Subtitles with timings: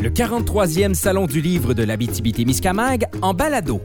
[0.00, 3.82] le 43e Salon du livre de l'Abitibi-Témiscamingue en balado.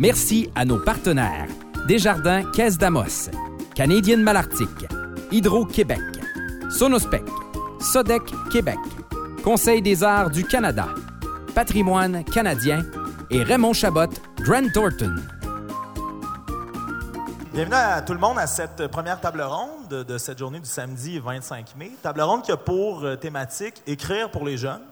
[0.00, 1.46] Merci à nos partenaires
[1.86, 3.30] Desjardins Caisse d'Amos,
[3.76, 4.68] Canadienne Malartic,
[5.30, 6.00] Hydro-Québec,
[6.68, 7.22] Sonospec,
[7.78, 8.78] Sodec Québec,
[9.44, 10.88] Conseil des arts du Canada,
[11.54, 12.84] Patrimoine canadien
[13.30, 14.10] et Raymond Chabot,
[14.40, 15.14] Grant Thornton.
[17.52, 21.20] Bienvenue à tout le monde à cette première table ronde de, cette journée du samedi
[21.20, 21.92] 25 mai.
[22.02, 24.82] Table ronde qui a pour euh, thématique écrire pour les jeunes.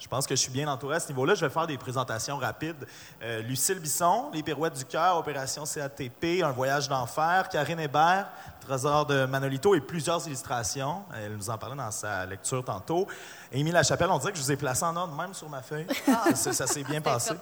[0.00, 1.34] Je pense que je suis bien entouré à ce niveau-là.
[1.34, 2.86] Je vais faire des présentations rapides.
[3.22, 8.26] Euh, Lucille Bisson, Les Pirouettes du cœur, Opération CATP, Un voyage d'enfer, Karine Hébert,
[8.62, 11.02] Trésor de Manolito et plusieurs illustrations.
[11.14, 13.06] Elle nous en parlait dans sa lecture tantôt.
[13.52, 15.86] Émile Lachapelle, on dirait que je vous ai placé en ordre même sur ma feuille.
[16.08, 16.34] Ah.
[16.34, 17.34] Ça, s'est bien passé.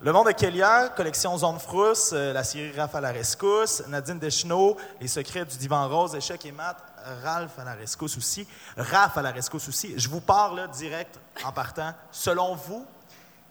[0.00, 4.18] Le monde de Kélia, collection Zone Frousse, euh, la série Raph à la rescousse, Nadine
[4.18, 6.82] Deschenaux, Les secrets du divan rose, Échec et maths,
[7.22, 8.46] Ralph à la rescousse aussi.
[8.76, 9.94] Raph à la rescousse aussi.
[9.98, 11.92] Je vous parle direct en partant.
[12.10, 12.84] Selon vous,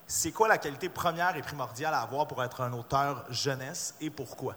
[0.08, 4.10] c'est quoi la qualité première et primordiale à avoir pour être un auteur jeunesse et
[4.10, 4.56] pourquoi?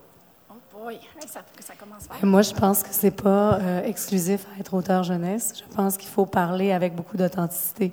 [0.80, 5.02] Oui, ça, ça commence Moi, je pense que c'est pas euh, exclusif à être auteur
[5.02, 5.54] jeunesse.
[5.58, 7.92] Je pense qu'il faut parler avec beaucoup d'authenticité.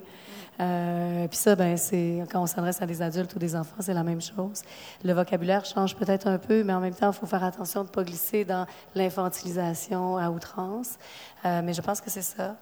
[0.59, 3.93] Euh, puis ça, ben, c'est quand on s'adresse à des adultes ou des enfants, c'est
[3.93, 4.61] la même chose.
[5.03, 7.89] Le vocabulaire change peut-être un peu, mais en même temps, il faut faire attention de
[7.89, 10.97] ne pas glisser dans l'infantilisation à outrance.
[11.45, 12.55] Euh, mais je pense que c'est ça.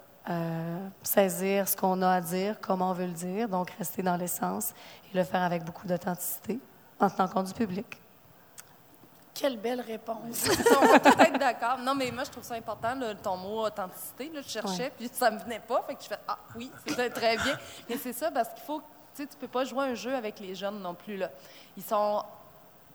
[1.04, 4.74] saisir ce qu'on a à dire, comment on veut le dire, donc rester dans l'essence
[5.14, 6.60] et le faire avec beaucoup d'authenticité
[7.00, 8.03] en tenant compte du public.
[9.34, 10.48] Quelle belle réponse.
[10.82, 11.80] on va peut-être d'accord.
[11.80, 14.30] Non, mais moi, je trouve ça important, ton mot authenticité.
[14.30, 15.82] Là, je cherchais, puis ça me venait pas.
[15.88, 17.58] Fait que je fais Ah oui, c'est très bien.
[17.90, 18.82] Mais c'est ça, parce qu'il faut.
[19.16, 21.18] Tu sais, tu peux pas jouer un jeu avec les jeunes non plus.
[21.18, 21.30] Là.
[21.78, 22.24] Ils sont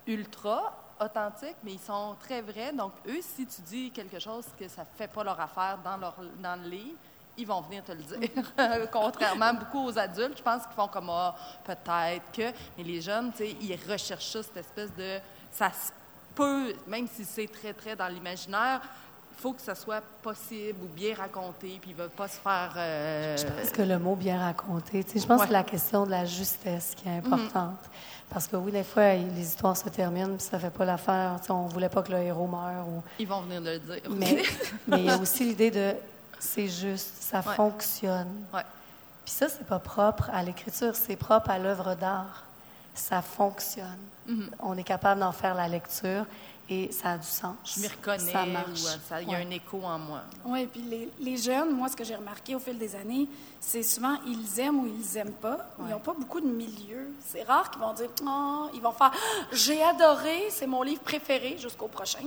[0.07, 2.73] ultra authentiques, mais ils sont très vrais.
[2.73, 6.17] Donc, eux, si tu dis quelque chose que ça fait pas leur affaire dans, leur,
[6.41, 6.99] dans le livre,
[7.37, 8.89] ils vont venir te le dire.
[8.93, 12.53] Contrairement beaucoup aux adultes, je pense qu'ils font comme ah, peut-être que.
[12.77, 15.21] Mais les jeunes, tu sais, ils recherchent ça, cette espèce de.
[15.51, 15.93] Ça se
[16.87, 18.81] même si c'est très, très dans l'imaginaire,
[19.31, 22.39] il faut que ça soit possible ou bien raconté, puis il ne veut pas se
[22.39, 22.75] faire...
[22.77, 26.11] Euh, je pense que le mot «bien raconté», je pense que c'est la question de
[26.11, 27.33] la justesse qui est mhm.
[27.33, 27.79] importante.
[28.29, 31.37] Parce que oui, des fois, les histoires se terminent, puis ça ne fait pas l'affaire.
[31.51, 32.87] On ne voulait pas que le héros meure.
[32.89, 33.03] Ou...
[33.19, 34.03] Ils vont venir le dire.
[34.11, 34.43] Mais,
[34.89, 35.95] mais il y a aussi l'idée de
[36.39, 38.63] «c'est juste, ça fonctionne ouais.
[39.25, 42.48] Puis ça, c'est pas propre à l'écriture, c'est propre à l'œuvre d'art
[42.99, 43.99] ça fonctionne.
[44.27, 44.51] Mhm.
[44.61, 46.27] On est capable d'en faire la lecture
[46.71, 47.57] et ça a du sens.
[47.65, 48.83] Je m'y reconnais, ça marche.
[49.11, 50.21] Euh, il y a un écho en moi.
[50.45, 53.27] Oui, puis les, les, jeunes, moi, ce que j'ai remarqué au fil des années,
[53.59, 55.71] c'est souvent ils aiment ou ils n'aiment pas.
[55.81, 57.11] Ils n'ont pas beaucoup de milieu.
[57.25, 59.13] C'est rare qu'ils vont dire, oh, ils vont faire,
[59.51, 62.25] j'ai adoré, c'est mon livre préféré jusqu'au prochain.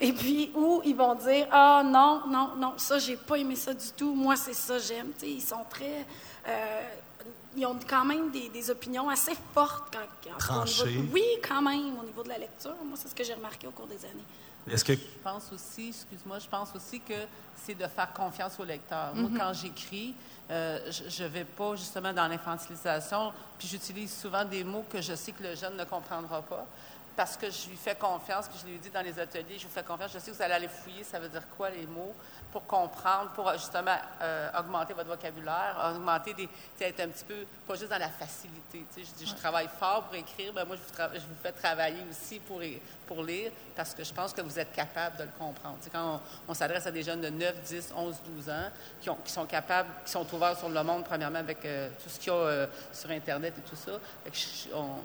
[0.00, 3.74] Et puis, ou ils vont dire, ah non, non, non, ça, j'ai pas aimé ça
[3.74, 4.14] du tout.
[4.14, 5.12] Moi, c'est ça, j'aime.
[5.22, 6.06] ils sont très.
[6.48, 6.82] Euh,
[7.56, 9.96] ils ont quand même des, opinions assez fortes.
[10.22, 11.04] Quand, Tranchées.
[11.12, 12.74] oui, quand même, au niveau de la lecture.
[12.84, 14.24] Moi, c'est ce que j'ai remarqué au cours des années.
[14.70, 14.94] Est-ce que...
[14.94, 17.14] Je pense aussi, excuse-moi, je pense aussi que
[17.56, 19.14] c'est de faire confiance au lecteur.
[19.14, 19.38] Moi, mm-hmm.
[19.38, 20.14] quand j'écris,
[20.50, 25.14] euh, je ne vais pas justement dans l'infantilisation, puis j'utilise souvent des mots que je
[25.14, 26.66] sais que le jeune ne comprendra pas
[27.16, 29.72] parce que je lui fais confiance, puis je lui dis dans les ateliers, je vous
[29.72, 32.14] fais confiance, je sais que vous allez aller fouiller, ça veut dire quoi les mots,
[32.52, 36.48] pour comprendre, pour justement euh, augmenter votre vocabulaire, augmenter des,
[36.80, 38.84] être un petit peu, pas juste dans la facilité.
[38.96, 42.04] Je dis, je travaille fort pour écrire, ben moi, je vous, je vous, fais travailler
[42.10, 42.60] aussi pour,
[43.12, 45.76] pour lire, parce que je pense que vous êtes capable de le comprendre.
[45.90, 49.32] quand on, s'adresse à des jeunes de 9, 10, 11, 12 ans, qui, ont, qui,
[49.32, 52.36] sont capables, qui sont ouverts sur le monde, premièrement, avec euh, tout ce qu'il y
[52.36, 53.92] a euh, sur Internet et tout ça,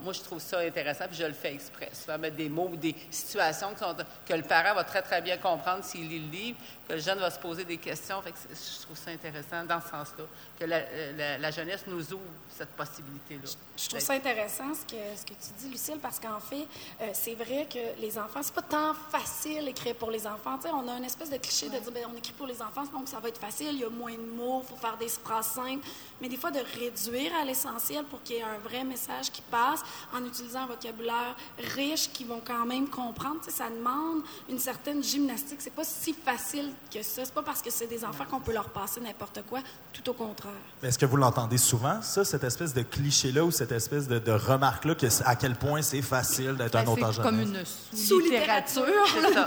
[0.04, 1.90] moi, je trouve ça intéressant, puis je le fais exprès.
[1.94, 5.38] Souvent, mettre des mots ou des situations que, que le parent va très, très bien
[5.38, 6.58] comprendre s'il lit le livre,
[6.88, 8.22] que le jeune va se poser des questions.
[8.24, 10.24] je trouve ça intéressant dans ce sens-là,
[10.58, 13.50] que la, jeunesse nous ouvre cette possibilité-là.
[13.78, 16.68] Je, trouve ça intéressant ce que, que tu dis, Lucille, parce qu'en fait,
[17.02, 20.60] euh, c'est vrai que les enfants, c'est pas tant facile d'écrire pour les enfants.
[20.74, 23.08] on a une espèce de cliché de dire, ben, on écrit pour les enfants, donc
[23.08, 25.48] ça va être facile, il y a moins de mots, il faut faire des phrases
[25.48, 25.86] simples.
[26.22, 29.42] Mais des fois, de réduire à l'essentiel pour qu'il y ait un vrai message qui
[29.42, 29.82] passe
[30.14, 31.36] en utilisant un vocabulaire
[31.76, 33.42] riche qui vont quand même comprendre.
[33.48, 35.60] ça demande une certaine gymnastique.
[35.60, 37.26] C'est pas si facile que ça.
[37.26, 39.60] C'est pas parce que c'est des enfants qu'on peut leur passer n'importe quoi,
[39.94, 40.52] tout au contraire.
[40.82, 44.94] Est-ce que vous l'entendez souvent, ça, cette espèce de cliché-là ou cette espèce de, remarque-là,
[45.26, 47.64] à quel point c'est facile d'être un ben, auteur C'est comme une
[47.96, 48.86] sous-littérature.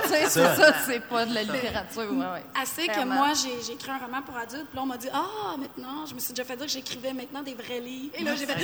[0.07, 2.13] c'est ça, c'est pas de la littérature.
[2.61, 5.57] Assez que moi, j'ai écrit un roman pour adultes, puis là, on m'a dit Ah,
[5.59, 8.15] maintenant, je me suis déjà fait dire que j'écrivais maintenant des vrais livres.
[8.19, 8.57] Et là, j'ai fait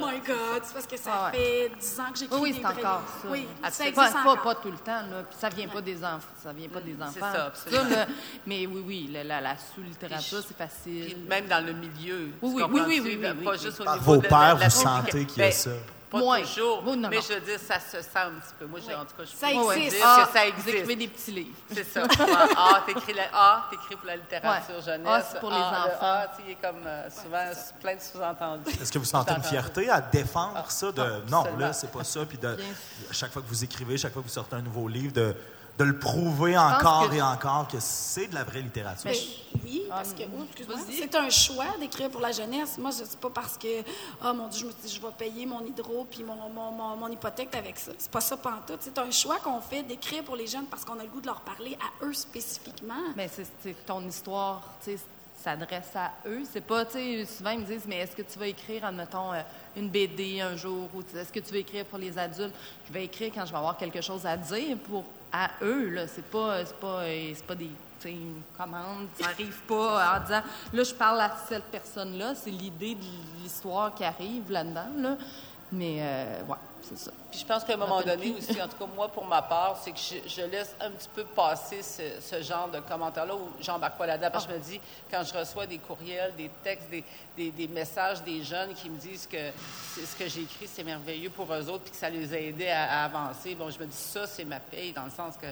[0.00, 2.60] Oh my God, c'est parce que ça ah fait 10 ans que j'écris oui, des
[2.60, 3.28] vrais encore, ça.
[3.30, 4.42] Oui, Ah, ça c'est existe pas, pas, encore.
[4.42, 5.22] pas tout le temps, là.
[5.28, 7.32] Puis ça vient pas des enfants, ça vient pas des c'est enfants.
[7.32, 7.96] ça, tout absolument.
[7.96, 8.06] là.
[8.46, 11.04] Mais oui, oui, la, la, la sous-littérature, c'est facile.
[11.06, 12.30] Puis même dans le milieu.
[12.42, 13.58] Oui, oui, oui, oui, oui, oui, Pas oui.
[13.62, 15.70] juste au niveau vos de pères, la- vous la- sentez qu'il y a Ben, ça.
[16.14, 16.40] Pas Moins.
[16.42, 17.22] toujours, Oh, non, mais non.
[17.28, 18.66] je veux dire, ça se sent un petit peu.
[18.66, 19.96] Moi, j'ai- en tout cas, je Ça peux existe.
[19.96, 20.68] dire Ah, que ça Vous existe.
[20.68, 21.56] écrivez des petits livres.
[21.72, 22.02] C'est ça.
[22.18, 24.82] Ah, ah, t'écris la- ah, t'écris pour la littérature Ouais.
[24.82, 25.06] jeunesse.
[25.10, 25.88] Ah, c'est pour les le enfants.
[26.00, 27.50] Ah, tu sais, comme euh, souvent
[27.80, 28.70] plein de sous-entendus.
[28.80, 31.90] Est-ce que vous sentez une fierté à défendre Ah, ça de ah, non, là, c'est
[31.90, 34.56] pas ça, puis de à chaque fois que vous écrivez, chaque fois que vous sortez
[34.56, 35.34] un nouveau livre, de,
[35.78, 39.10] de le prouver encore que- et encore que c'est de la vraie littérature.
[39.10, 39.16] Ben,
[39.64, 40.96] oui, parce que Ah, oh, excuse-moi, vas-y.
[40.98, 42.78] c'est un choix d'écrire pour la jeunesse.
[42.78, 43.82] Moi, je sais pas parce que
[44.24, 46.96] oh mon Dieu, je me dis je vais payer mon hydro puis mon, mon, mon,
[46.96, 47.90] mon hypothèque avec ça.
[47.98, 48.78] C'est pas ça pantoute.
[48.82, 51.26] C'est un choix qu'on fait d'écrire pour les jeunes parce qu'on a le goût de
[51.26, 52.94] leur parler à eux spécifiquement.
[53.16, 54.98] Mais c'est ton histoire, tu sais,
[55.42, 56.42] s'adresse à eux.
[56.52, 59.32] C'est pas, tu sais, souvent ils me disent, mais est-ce que tu vas écrire, admettons,
[59.32, 59.42] euh,
[59.76, 62.54] une BD un jour, ou est-ce que tu vas écrire pour les adultes?
[62.86, 66.06] Je vais écrire quand je vais avoir quelque chose à dire pour à eux, là.
[66.06, 67.70] C'est pas, pas, euh, pas des,
[68.04, 70.42] une commande, ça arrive pas en disant,
[70.72, 73.04] là, je parle à cette personne-là, c'est l'idée de
[73.42, 75.16] l'histoire qui arrive là-dedans, là.
[75.74, 77.10] Mais, euh, ouais, c'est ça.
[77.30, 79.80] Puis je pense qu'à un moment donné aussi, en tout cas moi pour ma part,
[79.82, 83.48] c'est que je, je laisse un petit peu passer ce, ce genre de commentaires-là où
[83.60, 84.28] j'embarque pas là-dedans.
[84.30, 84.80] Parce que je me dis,
[85.10, 87.02] quand je reçois des courriels, des textes, des,
[87.36, 89.50] des, des messages des jeunes qui me disent que
[89.96, 92.68] ce que j'ai écrit, c'est merveilleux pour eux autres, puis que ça les a aidés
[92.68, 95.46] à, à avancer, bon, je me dis, ça, c'est ma paye, dans le sens que...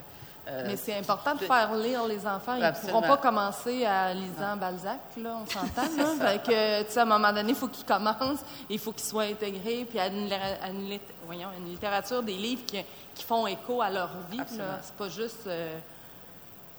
[0.48, 2.54] euh, Mais c'est important de faire lire les enfants.
[2.56, 5.82] Ils ne pourront pas commencer à lisant Balzac, là, on s'entend.
[6.20, 9.04] Fait que, tu sais, à un moment donné, il faut qu'ils commencent, il faut qu'ils
[9.08, 12.82] soient intégrés, puis à une, à une lit- voyons, une littérature, des livres qui,
[13.14, 14.40] qui font écho à leur vie.
[14.82, 15.46] C'est pas juste...
[15.46, 15.78] euh,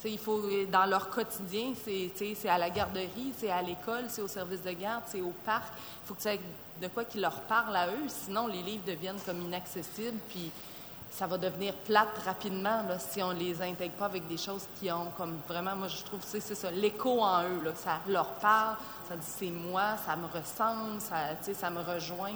[0.02, 4.22] tu il faut, dans leur quotidien, c'est tu à la garderie, c'est à l'école, c'est
[4.22, 5.68] au service de garde, c'est au parc.
[6.04, 6.42] Il faut que ça ait
[6.82, 10.52] de quoi qui leur parle à eux, sinon les livres deviennent comme inaccessibles, puis
[11.16, 14.92] ça va devenir plate rapidement là, si on les intègre pas avec des choses qui
[14.92, 18.76] ont comme vraiment, moi je trouve c'est ça, l'écho en eux, là, ça leur parle,
[19.08, 22.34] ça dit c'est moi, ça me ressemble, ça, ça me rejoint.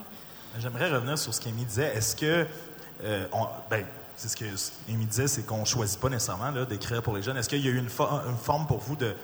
[0.59, 1.95] J'aimerais revenir sur ce qu'Amy disait.
[1.95, 2.47] Est-ce que.
[3.03, 3.25] euh,
[3.69, 3.85] ben,
[4.15, 4.45] c'est ce que
[4.89, 7.38] Amy disait, c'est qu'on choisit pas nécessairement d'écrire pour les jeunes.
[7.38, 9.15] Est-ce qu'il y a eu une, une forme pour vous de,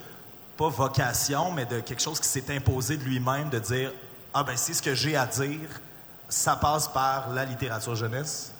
[0.55, 3.91] pas vocation, mais de quelque chose qui s'est imposé de lui-même, de dire
[4.33, 5.81] Ah, ben, c'est ce que j'ai à dire,
[6.29, 8.52] ça passe par la littérature jeunesse?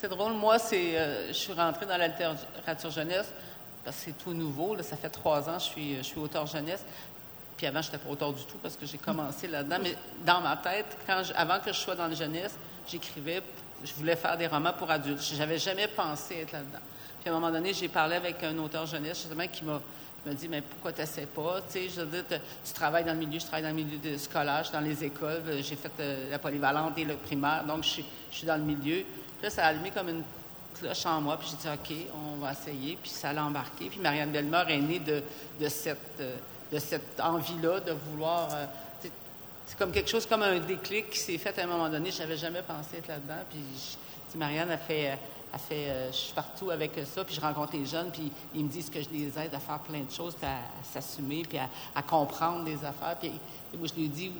[0.00, 3.32] C'est drôle, moi, c'est, euh, je suis rentrée dans la littérature jeunesse
[3.84, 4.76] parce que c'est tout nouveau.
[4.76, 6.84] Là, ça fait trois ans que je suis, je suis auteur jeunesse.
[7.56, 9.78] Puis avant, je n'étais pas auteur du tout parce que j'ai commencé là-dedans.
[9.82, 12.54] Mais dans ma tête, je- avant que je sois dans la jeunesse,
[12.86, 13.42] j'écrivais,
[13.84, 15.20] je voulais faire des romans pour adultes.
[15.20, 16.78] Je n'avais jamais pensé être là-dedans.
[17.20, 19.80] Puis à un moment donné, j'ai parlé avec un auteur jeunesse, justement, qui m'a
[20.26, 21.60] m'a dit, mais pourquoi tu n'essaies pas?
[21.70, 23.98] Tu sais, je veux dire, tu travailles dans le milieu, je travaille dans le milieu
[23.98, 27.64] de scolaire, je dans les écoles, euh, j'ai fait euh, la polyvalente et le primaire,
[27.64, 29.04] donc je je suis dans le milieu.
[29.38, 30.22] Puis là, ça a allumé comme une
[30.78, 33.88] cloche en moi, puis j'ai dit, OK, on va essayer, puis ça l'a embarqué.
[33.88, 35.22] Puis Marianne Bellemare est née de,
[35.62, 38.48] euh, cette envie-là de vouloir...
[38.52, 38.66] euh,
[39.66, 42.10] c'est comme quelque chose, comme un déclic qui s'est fait à un moment donné.
[42.10, 43.44] Je n'avais jamais pensé être là-dedans.
[43.50, 47.84] Puis Marianne a fait, euh, fait je suis partout avec ça, puis je rencontre les
[47.84, 50.46] jeunes, puis ils me disent que je les aide à faire plein de choses, puis
[50.46, 53.16] à, s'assumer, puis à, à comprendre des affaires.
[53.20, 53.30] Puis
[53.78, 54.32] moi, je lui dis,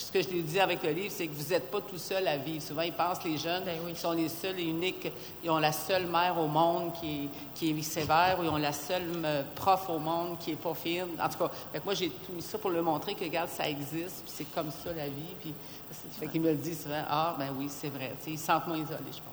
[0.00, 2.26] ce que je lui dis avec le livre, c'est que vous n'êtes pas tout seul
[2.28, 2.62] à vivre.
[2.62, 3.94] Souvent, ils pensent, les jeunes, Ben oui.
[3.96, 5.10] sont les seuls et uniques.
[5.42, 8.56] Ils ont la seule mère au monde qui est, qui est sévère, ou ils ont
[8.56, 11.06] la seule euh, prof au monde qui est pas fine.
[11.22, 13.48] En tout cas, fait que moi, j'ai tout mis ça pour leur montrer que, regarde,
[13.50, 15.34] ça existe, puis c'est comme ça la vie.
[15.40, 15.52] Puis,
[15.90, 18.14] c'est- fait qu'ils me le disent souvent, ah, ben oui, c'est vrai.
[18.26, 19.27] Ils se sentent moins isolés, je pense.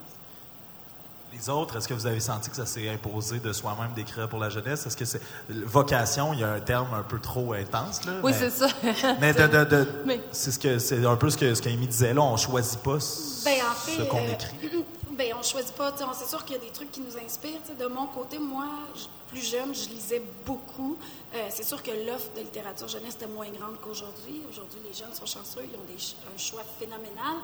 [1.37, 4.39] Les autres, est-ce que vous avez senti que ça s'est imposé de soi-même d'écrire pour
[4.39, 4.85] la jeunesse?
[4.85, 5.21] Est-ce que c'est.
[5.49, 8.13] Vocation, il y a un terme un peu trop intense, là.
[8.23, 8.67] Oui, mais- c'est ça.
[9.19, 11.87] Mais de, de- de- Mais- c'est ce que c'est un peu ce que ce qu'Amy
[11.87, 14.55] disait là, on choisit pas ce, Ben, en fait, ce qu'on euh, écrit.
[15.17, 15.93] Ben, on choisit pas.
[16.13, 17.59] C'est sûr qu'il y a des trucs qui nous inspirent.
[17.79, 19.03] De mon côté, moi, je-
[19.35, 20.97] plus jeune, je lisais beaucoup.
[21.33, 24.41] Euh, c'est sûr que l'offre de littérature jeunesse était moins grande qu'aujourd'hui.
[24.49, 27.35] Aujourd'hui, les jeunes sont chanceux, ils ont un choix phénoménal.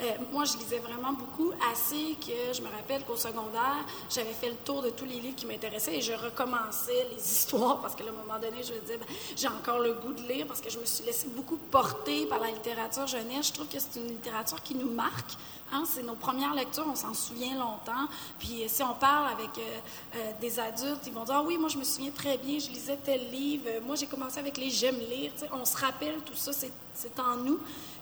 [0.00, 4.50] Euh, moi, je lisais vraiment beaucoup, assez que je me rappelle qu'au secondaire, j'avais fait
[4.50, 8.04] le tour de tous les livres qui m'intéressaient et je recommençais les histoires parce que,
[8.04, 10.46] là, à un moment donné, je me disais, ben, j'ai encore le goût de lire
[10.46, 13.48] parce que je me suis laissée beaucoup porter par la littérature jeunesse.
[13.48, 15.32] Je trouve que c'est une littérature qui nous marque.
[15.72, 18.08] Hein, c'est nos premières lectures, on s'en souvient longtemps.
[18.40, 21.78] Puis si on parle avec euh, des adultes, ils vont dire ah oui, moi je
[21.78, 23.64] me souviens très bien, je lisais tel livre.
[23.86, 25.32] Moi j'ai commencé avec les j'aime lire.
[25.52, 27.58] On se rappelle tout ça, c'est en nous.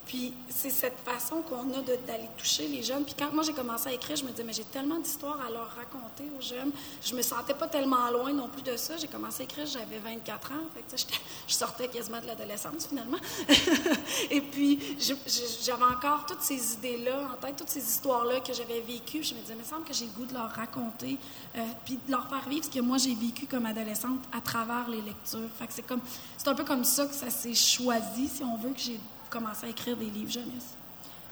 [0.09, 3.05] Puis c'est cette façon qu'on a d'aller toucher les jeunes.
[3.05, 5.51] Puis quand moi j'ai commencé à écrire, je me disais, mais j'ai tellement d'histoires à
[5.51, 6.73] leur raconter aux jeunes.
[7.03, 8.97] Je me sentais pas tellement loin non plus de ça.
[8.97, 10.55] J'ai commencé à écrire, j'avais 24 ans.
[10.75, 11.03] Fait que,
[11.47, 13.19] je sortais quasiment de l'adolescence finalement.
[14.31, 19.23] Et puis j'avais encore toutes ces idées-là en tête, toutes ces histoires-là que j'avais vécues.
[19.23, 21.19] Je me disais, il me semble que j'ai le goût de leur raconter,
[21.55, 24.89] euh, puis de leur faire vivre ce que moi j'ai vécu comme adolescente à travers
[24.89, 25.51] les lectures.
[25.59, 26.01] Fait c'est comme,
[26.39, 29.67] c'est un peu comme ça que ça s'est choisi, si on veut, que j'ai commencé
[29.67, 30.75] à écrire des livres jeunesse.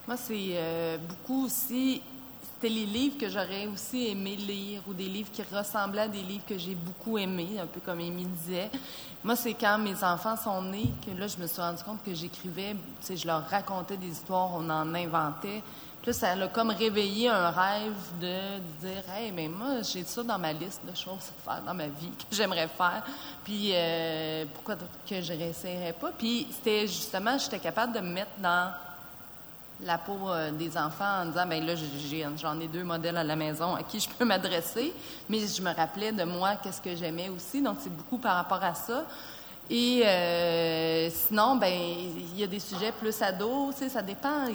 [0.07, 2.03] Moi, c'est euh, beaucoup aussi.
[2.43, 6.23] C'était les livres que j'aurais aussi aimé lire ou des livres qui ressemblaient à des
[6.23, 8.71] livres que j'ai beaucoup aimés, un peu comme Amy disait.
[9.23, 12.15] Moi, c'est quand mes enfants sont nés que là, je me suis rendu compte que
[12.15, 15.63] j'écrivais, tu sais, je leur racontais des histoires, on en inventait.
[16.07, 20.39] Puis ça a comme réveillé un rêve de, dire, hey, mais moi, j'ai ça dans
[20.39, 23.03] ma liste de choses à faire dans ma vie que j'aimerais faire.
[23.43, 26.13] Puis euh, pourquoi que je réessayerais pas?
[26.17, 28.71] Puis c'était justement, j'étais capable de me mettre dans
[29.81, 31.75] la peau euh, des enfants en disant ben là
[32.37, 34.95] j'en ai deux modèles à la maison à qui je peux m'adresser
[35.29, 38.65] mais je me rappelais de moi qu'est-ce que j'aimais aussi donc c'est beaucoup par rapport
[38.65, 39.05] à ça
[39.69, 44.47] et euh, sinon ben il y a des sujets plus ados tu sais ça dépend.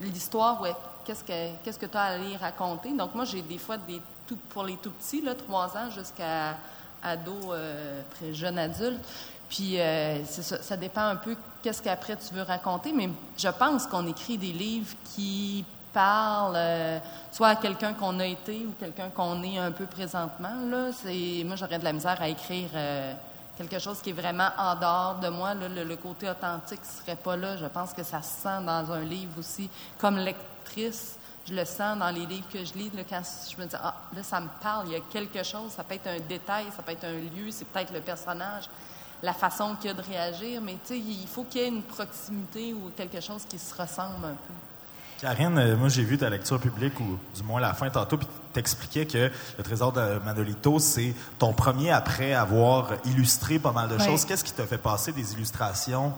[0.00, 2.92] L'histoire ouais qu'est-ce que qu'est-ce que tu as à aller raconter?
[2.92, 6.56] Donc moi j'ai des fois des tout pour les tout petits là trois ans jusqu'à
[7.02, 9.00] ado euh, jeune adulte.
[9.48, 13.86] Puis euh, ça, ça dépend un peu qu'est-ce qu'après tu veux raconter, mais je pense
[13.86, 16.98] qu'on écrit des livres qui parlent euh,
[17.30, 20.54] soit à quelqu'un qu'on a été ou quelqu'un qu'on est un peu présentement.
[20.68, 23.14] Là, c'est moi j'aurais de la misère à écrire euh,
[23.56, 25.54] quelque chose qui est vraiment en dehors de moi.
[25.54, 27.56] Le, côté authentique serait pas là.
[27.56, 29.70] Je pense que ça se sent dans un livre aussi.
[29.98, 32.90] Comme lectrice, je le sens dans les livres que je lis.
[32.94, 35.72] Là, quand je me dis ah là ça me parle, il y a quelque chose.
[35.72, 38.68] Ça peut être un détail, ça peut être un lieu, c'est peut-être le personnage
[39.24, 41.82] la façon qu'il a de réagir, mais tu sais, il faut qu'il y ait une
[41.82, 44.54] proximité ou quelque chose qui se ressemble un peu.
[45.24, 48.26] Karine, euh, moi j'ai vu ta lecture publique, ou du moins la fin tantôt, puis
[48.52, 53.96] t'expliquais que le trésor de Manolito, c'est ton premier après avoir illustré pas mal de
[53.96, 54.04] Oui.
[54.04, 54.26] choses.
[54.26, 56.12] Qu'est-ce qui t'a fait passer des illustrations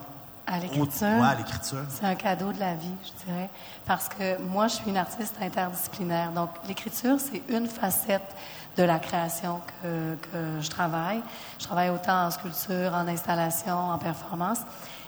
[0.44, 1.06] À au- l'écriture?
[1.06, 1.84] ouais, à l'écriture?
[1.88, 3.48] C'est un cadeau de la vie, je dirais.
[3.86, 6.32] Parce que moi, je suis une artiste interdisciplinaire.
[6.32, 8.34] Donc, l'écriture, c'est une facette
[8.76, 11.22] de la création que, que je travaille.
[11.60, 14.58] Je travaille autant en sculpture, en installation, en performance.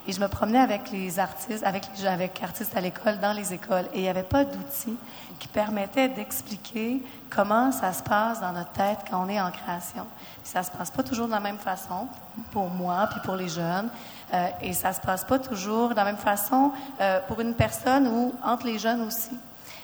[0.08, 3.52] Et je me promenais avec les artistes, avec les avec artistes à l'école, dans les
[3.52, 3.84] écoles.
[3.92, 4.96] Et il n'y avait pas d'outils
[5.38, 10.06] qui permettaient d'expliquer comment ça se passe dans notre tête quand on est en création.
[10.42, 12.08] Puis ça se passe pas toujours de la même façon
[12.52, 13.90] pour moi, puis pour les jeunes.
[14.32, 16.72] Euh, et ça se passe pas toujours de la même façon
[17.02, 19.36] euh, pour une personne ou entre les jeunes aussi.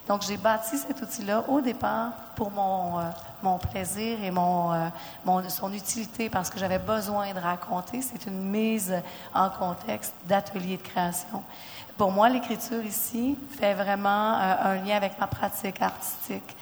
[0.08, 3.02] Donc, j'ai bâti cet outil-là au départ pour mon, euh,
[3.44, 8.02] mon plaisir et mon, euh, son utilité parce que j'avais besoin de raconter.
[8.02, 8.92] C'est une mise
[9.32, 11.42] en contexte d'atelier de création.
[11.96, 16.56] Pour moi, l'écriture ici fait vraiment euh, un lien avec ma pratique artistique.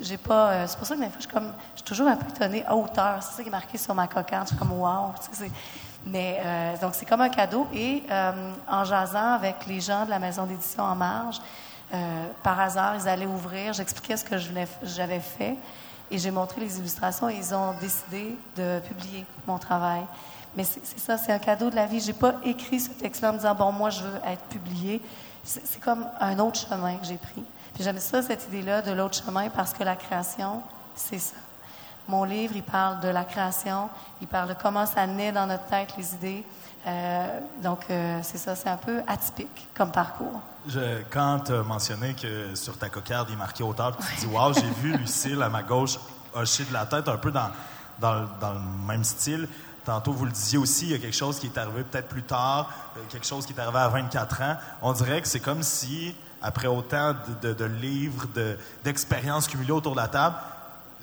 [0.00, 2.08] J'ai pas, euh, c'est pour ça que des fois, je suis, comme, je suis toujours
[2.08, 3.22] un peu étonnée hauteur.
[3.22, 4.46] C'est ça qui est marqué sur ma cocarde.
[4.48, 5.12] Je suis comme wow.
[5.20, 5.50] tu sais,
[6.06, 7.66] mais euh, donc c'est comme un cadeau.
[7.74, 11.40] Et euh, en jasant avec les gens de la maison d'édition En Marge,
[11.92, 13.72] euh, par hasard, ils allaient ouvrir.
[13.72, 14.36] J'expliquais ce que
[14.82, 15.56] j'avais fait
[16.10, 20.02] et j'ai montré les illustrations et ils ont décidé de publier mon travail.
[20.56, 22.00] Mais c'est ça, c'est un cadeau de la vie.
[22.00, 25.00] J'ai pas écrit ce texte-là en me disant bon, moi je veux être publié.
[25.44, 27.44] C'est comme un autre chemin que j'ai pris.
[27.74, 30.62] Puis j'aime ça cette idée-là de l'autre chemin parce que la création,
[30.94, 31.36] c'est ça.
[32.08, 35.66] Mon livre, il parle de la création, il parle de comment ça naît dans notre
[35.66, 36.44] tête, les idées.
[36.86, 40.40] Euh, donc, euh, c'est ça, c'est un peu atypique comme parcours.
[40.68, 44.20] Je- quand tu as mentionné que sur ta cocarde, il est marqué auteur, tu te
[44.20, 45.98] dis, wow, j'ai vu Lucille à ma gauche
[46.34, 47.50] hocher de la tête un peu dans,
[47.98, 48.14] dans,
[48.52, 49.48] le- même style.
[49.84, 52.22] Tantôt, vous le disiez aussi, il y a quelque chose qui est arrivé peut-être plus
[52.22, 54.56] tard, euh, quelque chose qui est arrivé à 24 ans.
[54.82, 59.92] On dirait que c'est comme si, après autant de, de- livres, de- d'expériences cumulées autour
[59.92, 60.36] de la table,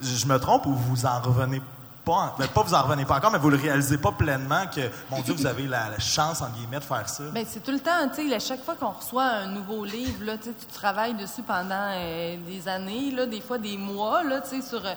[0.00, 1.60] je me trompe ou vous en revenez
[2.06, 4.80] pas, ben, pas vous en revenez pas encore, mais vous le réalisez pas pleinement que,
[5.10, 7.24] mon Dieu, vous avez la, chance, en guillemets, de faire ça.
[7.32, 10.24] Bien, c'est tout le temps, tu sais, à chaque fois qu'on reçoit un nouveau livre,
[10.24, 14.50] là, tu travailles dessus pendant euh, des années, là, des fois des mois, là, tu
[14.50, 14.94] sais, sur euh,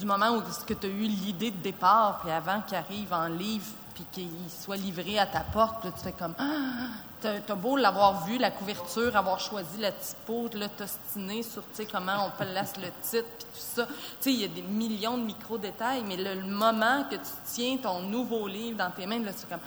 [0.00, 3.66] du moment où tu as eu l'idée de départ, puis avant qu'il arrive en livre,
[3.94, 6.88] puis qu'il soit livré à ta porte, là, tu fais comme, ah,
[7.20, 12.44] t'as beau l'avoir vu, la couverture, avoir choisi la typo, là, t'ostiner sur, comment on
[12.44, 13.86] place le titre, puis tout ça.
[13.86, 17.22] Tu sais, il y a des millions de micro-détails, mais le, le moment que tu
[17.52, 19.60] tiens ton nouveau livre dans tes mains, là, c'est comme,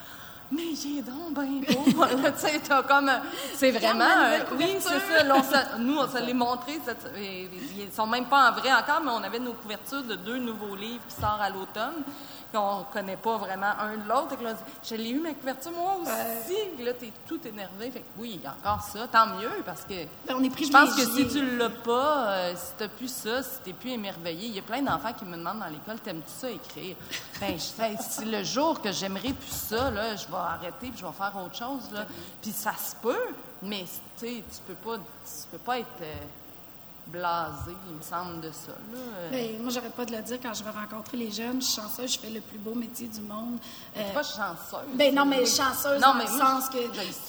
[0.52, 2.06] mais j'ai donc bien beau.
[2.06, 3.10] tu sais, t'as comme.
[3.56, 4.06] C'est vraiment.
[4.06, 5.24] euh, oui, c'est ça.
[5.24, 6.80] Là, on se- nous, on se les montré.
[7.18, 10.76] Ils sont même pas en vrai encore, mais on avait nos couvertures de deux nouveaux
[10.76, 12.04] livres qui sortent à l'automne.
[12.54, 14.38] Puis on connaît pas vraiment un de l'autre.
[14.84, 16.54] Je l'ai eu, ma couverture, moi aussi.
[16.76, 17.90] Puis Là, t'es tout énervé.
[17.90, 19.08] Fait que oui, il y a encore ça.
[19.08, 20.06] Tant mieux, parce que.
[20.28, 23.42] Ben, on est Je pense que si tu l'as pas, euh, si t'as plus ça,
[23.42, 26.32] si t'es plus émerveillé, il y a plein d'enfants qui me demandent dans l'école, t'aimes-tu
[26.32, 26.96] ça écrire?
[27.40, 31.06] Ben, je si le jour que j'aimerais plus ça, là, je vais arrêter puis je
[31.08, 32.06] vais faire autre chose, là.
[32.40, 33.34] Puis ça se peut,
[33.64, 33.86] mais,
[34.20, 36.14] tu sais, tu peux pas, tu peux pas être euh,
[37.08, 39.00] blasé, il me semble, de ça, là.
[39.32, 41.62] Ben, moi, j'arrête pas de le dire quand je vais rencontrer les jeunes.
[41.62, 43.58] Je suis chanceuse, je fais le plus beau métier du monde.
[43.98, 44.88] Euh, T'es pas chanceuse.
[44.96, 45.46] Ben non, mais Oui.
[45.48, 46.78] chanceuse Non, dans mais le moi, sens que...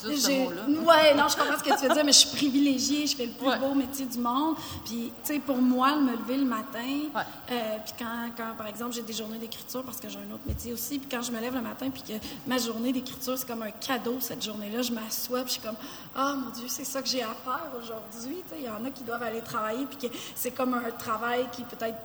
[0.07, 0.62] j'ai ce mot-là.
[0.83, 3.26] Ouais, non, je comprends ce que tu veux dire, mais je suis privilégiée, je fais
[3.26, 3.59] le plus Ouais.
[3.59, 4.57] beau métier du monde.
[4.85, 6.78] Puis, tu sais, pour moi, me lever le matin,
[7.14, 7.23] Ouais.
[7.50, 10.45] euh, puis quand, quand, par exemple, j'ai des journées d'écriture, parce que j'ai un autre
[10.47, 12.14] métier aussi, puis quand je me lève le matin, puis que
[12.47, 15.76] ma journée d'écriture, c'est comme un cadeau, cette journée-là, je m'assois, puis je suis comme,
[16.16, 18.37] ah, mon Dieu, c'est ça que j'ai à faire aujourd'hui.
[18.49, 20.90] Tu sais, il y en a qui doivent aller travailler, puis que c'est comme un
[20.90, 21.99] travail qui peut-être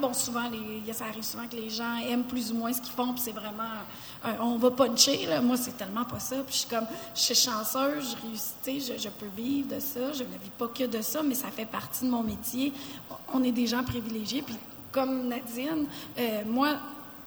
[0.00, 2.92] Bon, souvent, les, ça arrive souvent que les gens aiment plus ou moins ce qu'ils
[2.92, 3.62] font, puis c'est vraiment,
[4.40, 5.40] on va puncher, là.
[5.40, 6.36] Moi, c'est tellement pas ça.
[6.44, 10.12] Puis je suis comme, je suis chanceuse, je réussis, je, je peux vivre de ça.
[10.12, 12.72] Je ne vis pas que de ça, mais ça fait partie de mon métier.
[13.32, 14.42] On est des gens privilégiés.
[14.42, 14.56] Puis
[14.90, 15.86] comme Nadine,
[16.18, 16.76] euh, moi,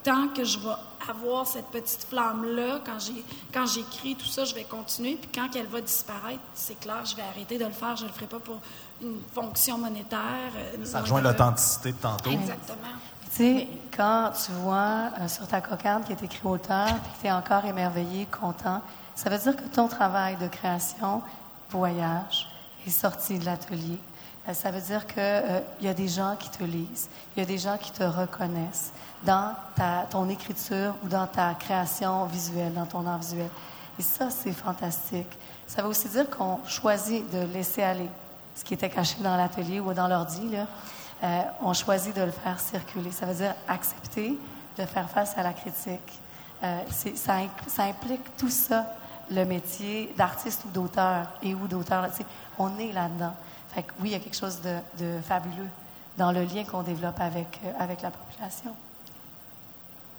[0.04, 0.76] tant que je vais
[1.10, 5.16] avoir cette petite flamme-là, quand j'ai quand j'écris tout ça, je vais continuer.
[5.16, 7.96] Puis quand elle va disparaître, c'est clair, je vais arrêter de le faire.
[7.96, 8.60] Je ne le ferai pas pour
[9.02, 10.52] une fonction monétaire.
[10.56, 11.46] euh, Ça rejoint monétaire.
[11.48, 12.32] l'authenticité de tantôt.
[12.32, 12.78] Exactement.
[13.32, 17.22] Tu sais, quand tu vois euh, sur ta cocarde qui est écrit auteur, puis que
[17.22, 18.82] tu es encore émerveillé, content,
[19.16, 21.22] ça veut dire que ton travail de création,
[21.70, 22.48] voyage,
[22.86, 24.00] est sorti de l'atelier.
[24.48, 27.46] Euh, ça veut dire qu'il y a des gens qui te lisent, il y a
[27.46, 28.92] des gens qui te reconnaissent
[29.24, 33.50] dans ta, ton écriture ou dans ta création visuelle, dans ton art visuel.
[34.00, 35.28] Et ça, c'est fantastique.
[35.66, 38.08] Ça veut aussi dire qu'on choisit de laisser aller
[38.58, 40.50] ce qui était caché dans l'atelier ou dans l'ordi.
[41.24, 43.12] Euh, on choisit de le faire circuler.
[43.12, 44.38] Ça veut dire accepter
[44.78, 46.20] de faire face à la critique.
[46.64, 46.82] Euh,
[47.16, 48.96] ça, implique tout ça,
[49.30, 52.08] le métier d'artiste ou d'auteur et ou d'auteur.
[52.58, 53.34] On est là-dedans.
[54.00, 55.70] Oui, il y a quelque chose de, fabuleux
[56.18, 58.76] dans le lien qu'on développe avec, euh, avec la population.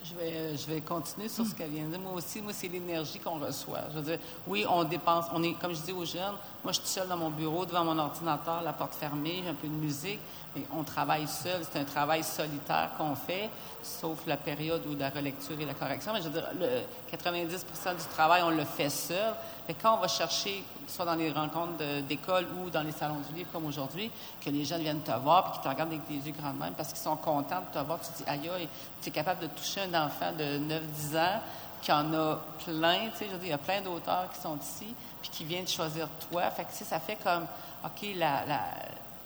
[0.04, 2.00] Je vais, je vais continuer sur ce qu'elle vient de dire.
[2.00, 3.80] Moi aussi, moi, c'est l'énergie qu'on reçoit.
[3.90, 6.80] Je veux dire, oui, on dépense, on est, comme je dis aux jeunes, moi, je
[6.80, 9.72] suis seule dans mon bureau, devant mon ordinateur, la porte fermée, j'ai un peu de
[9.72, 10.18] musique,
[10.56, 11.62] mais on travaille seul.
[11.62, 13.48] C'est un travail solitaire qu'on fait,
[13.82, 16.12] sauf la période où la relecture et la correction.
[16.12, 19.34] Mais je veux dire, le 90% du travail, on le fait seul.
[19.68, 23.36] Mais quand on va chercher, soit dans les rencontres d'école ou dans les salons du
[23.36, 24.10] livre comme aujourd'hui,
[24.44, 26.58] que les jeunes viennent te voir et qu'ils te regardent avec des yeux grands de
[26.58, 28.68] même parce qu'ils sont contents de te voir, tu te dis, aïe,
[29.00, 31.40] tu es capable de toucher un enfant de 9-10 ans
[31.82, 34.40] qui en a plein, tu sais, je veux dire, il y a plein d'auteurs qui
[34.40, 36.50] sont ici puis qui viennent choisir toi.
[36.50, 37.46] Fait que, tu sais, ça fait comme,
[37.84, 38.64] OK, la, la-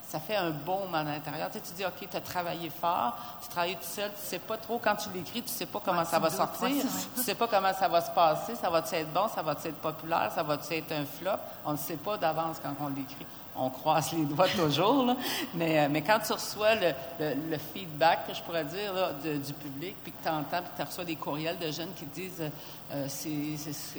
[0.09, 1.49] ça fait un baume à l'intérieur.
[1.51, 4.39] Tu, sais, tu dis, OK, tu as travaillé fort, tu travailles tout seul, tu sais
[4.39, 6.69] pas trop, quand tu l'écris, tu sais pas comment ça va sortir,
[7.17, 9.77] tu sais pas comment ça va se passer, ça va être bon, ça va être
[9.81, 11.39] populaire, ça va être un flop?
[11.65, 13.27] On ne sait pas d'avance quand on l'écrit.
[13.55, 15.17] On croise les doigts toujours, là.
[15.55, 19.13] Mais, euh, mais quand tu reçois le, le- le feedback, que je pourrais dire, là,
[19.23, 22.07] de- du public, puis que tu entends, puis tu reçois des courriels de jeunes qui
[22.07, 22.49] te disent euh,
[22.95, 23.07] euh,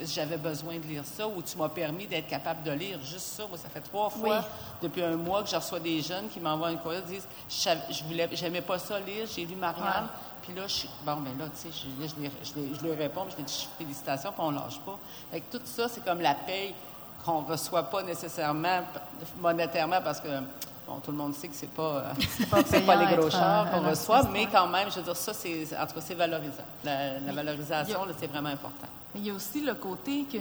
[0.05, 3.45] j'avais besoin de lire ça, ou tu m'as permis d'être capable de lire juste ça.
[3.47, 4.43] Moi, ça fait trois fois
[4.81, 8.29] depuis un mois que je reçois des jeunes qui m'envoient un courriel, disent je, voulais,
[8.33, 10.07] j'aimais pas ça lire, j'ai lu Marianne.
[10.41, 12.07] Puis là, je suis, bon, ben là, tu sais, je,
[12.43, 14.97] je, leur réponds, je leur dis félicitations, puis on lâche pas.
[15.31, 16.73] Fait que tout ça, c'est comme la paye
[17.25, 18.81] qu'on ne reçoit pas nécessairement
[19.39, 20.27] monétairement parce que
[20.87, 22.03] bon, tout le monde sait que c'est pas,
[22.51, 25.67] euh, pas, les gros chars qu'on reçoit, mais quand même, je veux dire, ça, c'est,
[25.77, 26.63] en tout cas, c'est valorisant.
[26.83, 28.87] La, la valorisation, là, c'est vraiment important.
[29.13, 30.37] Mais il y a aussi le côté que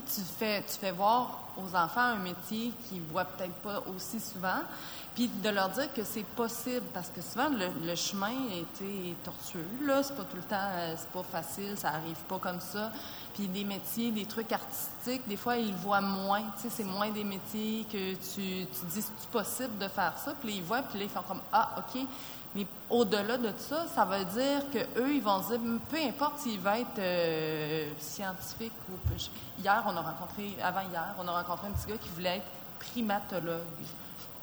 [0.00, 4.20] tu fais, tu fais voir aux enfants un métier qu'ils ne voient peut-être pas aussi
[4.20, 4.62] souvent,
[5.14, 9.66] puis de leur dire que c'est possible, parce que souvent le, le chemin est tortueux,
[9.82, 12.90] là, c'est pas tout le temps, euh, c'est pas facile, ça arrive pas comme ça.
[13.34, 17.10] Puis des métiers, des trucs artistiques, des fois ils voient moins, tu sais, c'est moins
[17.10, 20.98] des métiers que tu, tu dis c'est possible de faire ça, puis ils voient, puis
[20.98, 22.02] là ils font comme ah ok.
[22.56, 25.58] Mais au-delà de ça, ça veut dire que eux, ils vont dire,
[25.90, 28.94] peu importe s'ils veulent être euh, scientifiques ou
[29.60, 32.46] hier, on a rencontré, avant hier, on a rencontré un petit gars qui voulait être
[32.78, 33.60] primatologue.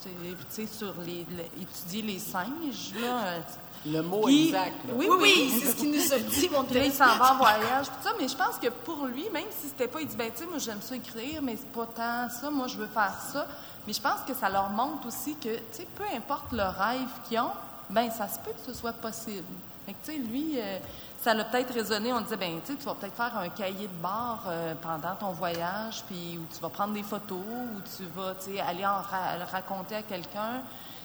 [0.03, 0.09] Tu
[0.49, 3.37] sais, sur les, les- étudier les singes, là.
[3.85, 4.75] Le mot Puis- exact.
[4.87, 4.93] là.
[4.95, 7.33] Oui, Oui, oui, c'est ce qu'il nous a dit, mon Puis là, il s'en va
[7.33, 8.11] en voyage, tout ça.
[8.19, 10.45] Mais je pense que pour lui, même si c'était pas, il dit, ben, tu sais,
[10.45, 12.49] moi, j'aime ça écrire, mais c'est pas tant ça.
[12.51, 13.47] Moi, je veux faire ça.
[13.87, 17.07] Mais je pense que ça leur montre aussi que, tu sais, peu importe le rêve
[17.27, 17.49] qu'ils ont,
[17.89, 19.43] ben, ça se peut que ce soit possible.
[19.87, 20.77] Fait que, tu sais, lui, euh,
[21.21, 22.11] ça l'a peut-être résonné.
[22.11, 26.03] On disait, ben, tu vas peut-être faire un cahier de bord euh, pendant ton voyage,
[26.07, 29.37] puis où tu vas prendre des photos, où tu vas, tu sais, aller en ra-
[29.37, 30.61] le raconter à quelqu'un.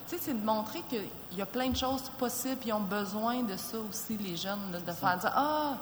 [0.09, 1.05] Tu sais, c'est de montrer qu'il
[1.37, 4.71] y a plein de choses possibles, puis ils ont besoin de ça aussi, les jeunes,
[4.73, 5.75] de, de faire dire, ah,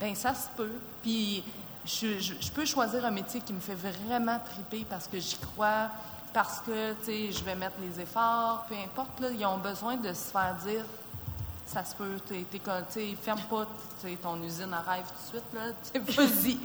[0.00, 0.72] ben ça se peut.
[1.02, 1.44] Puis
[1.84, 5.36] je, je- je peux choisir un métier qui me fait vraiment triper parce que j'y
[5.36, 5.88] crois,
[6.32, 9.96] parce que, tu sais, je vais mettre les efforts, peu importe, là, ils ont besoin
[9.96, 10.84] de se faire dire,
[11.72, 12.34] ça se peut, tu
[12.90, 13.66] sais, ferme pas
[14.22, 16.58] ton usine à rêve tout de suite, vas-y,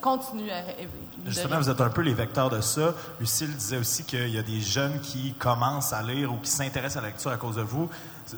[0.00, 0.88] continue à rêver.
[1.26, 2.94] Justement, vous êtes un peu les vecteurs de ça.
[3.18, 6.98] Lucille disait aussi qu'il y a des jeunes qui commencent à lire ou qui s'intéressent
[6.98, 7.88] à la lecture à cause de vous.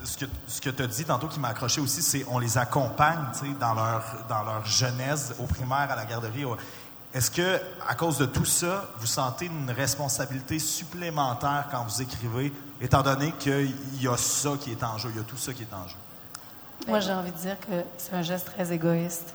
[0.03, 2.57] Ce que, ce que tu as dit tantôt qui m'a accroché aussi, c'est on les
[2.57, 3.19] accompagne
[3.59, 6.43] dans leur, dans leur jeunesse, au primaire, à la garderie.
[6.45, 6.57] au-
[7.13, 12.51] Est-ce que, à cause de tout ça, vous sentez une responsabilité supplémentaire quand vous écrivez,
[12.81, 15.53] étant donné qu'il y a ça qui est en jeu, il y a tout ça
[15.53, 15.95] qui est en jeu?
[16.87, 19.33] Moi, j'ai envie de dire que c'est un geste très égoïste.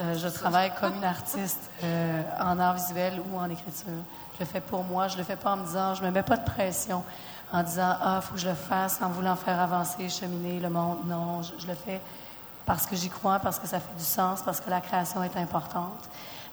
[0.00, 3.88] Euh, je travaille comme une artiste euh, en art visuel ou en écriture.
[4.34, 5.08] Je le fais pour moi.
[5.08, 7.02] Je le fais pas en me disant, je me mets pas de pression
[7.52, 10.98] en disant, ah, faut que je le fasse en voulant faire avancer, cheminer le monde.
[11.06, 12.00] Non, je, je le fais
[12.64, 15.36] parce que j'y crois, parce que ça fait du sens, parce que la création est
[15.36, 16.08] importante.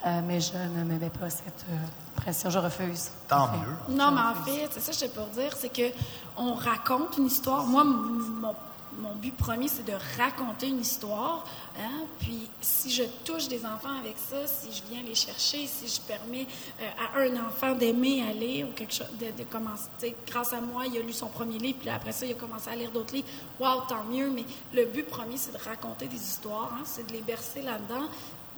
[0.06, 1.76] Euh, mais je ne me mets pas cette euh,
[2.16, 2.50] pression.
[2.50, 3.12] Je refuse.
[3.28, 3.96] Tant mieux.
[3.96, 5.94] Non, mais en fait, c'est ça que j'étais pour dire, c'est que
[6.38, 7.66] on raconte une histoire.
[7.66, 8.56] Moi, mon,
[9.00, 11.46] mon but premier, c'est de raconter une histoire.
[11.78, 12.06] hein.
[12.20, 16.02] Puis, si je touche des enfants avec ça, si je viens les chercher, si je
[16.02, 16.46] permets
[16.82, 20.98] euh, à un enfant d'aimer aller ou quelque chose, de, commencer, grâce à moi, il
[20.98, 23.28] a lu son premier livre, puis après ça, il a commencé à lire d'autres livres.
[23.60, 24.30] Wow, tant mieux.
[24.30, 28.08] Mais le but premier, c'est de raconter des histoires, hein, c'est de les bercer là-dedans.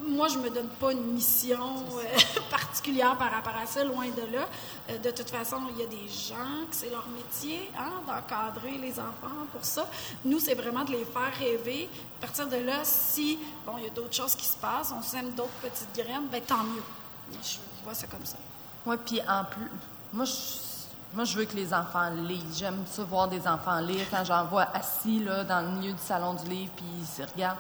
[0.08, 4.34] Moi, je me donne pas une mission euh, particulière par rapport à ça, loin de
[4.34, 4.48] là.
[4.90, 8.78] Euh, de toute façon, il y a des gens que c'est leur métier hein, d'encadrer
[8.78, 9.88] les enfants pour ça.
[10.26, 11.90] Nous, c'est vraiment de les faire rêver.
[12.20, 15.02] À partir de là, si bon, il y a d'autres choses qui se passent, on
[15.02, 16.84] sème d'autres petites graines, ben tant mieux.
[17.42, 18.38] Je, je vois ça comme ça.
[18.86, 19.70] Oui, puis en plus,
[20.12, 20.34] moi je,
[21.14, 22.58] moi, je veux que les enfants lisent.
[22.58, 26.02] J'aime ça voir des enfants lire quand j'en vois assis là, dans le milieu du
[26.02, 27.58] salon du livre, puis ils se regardent,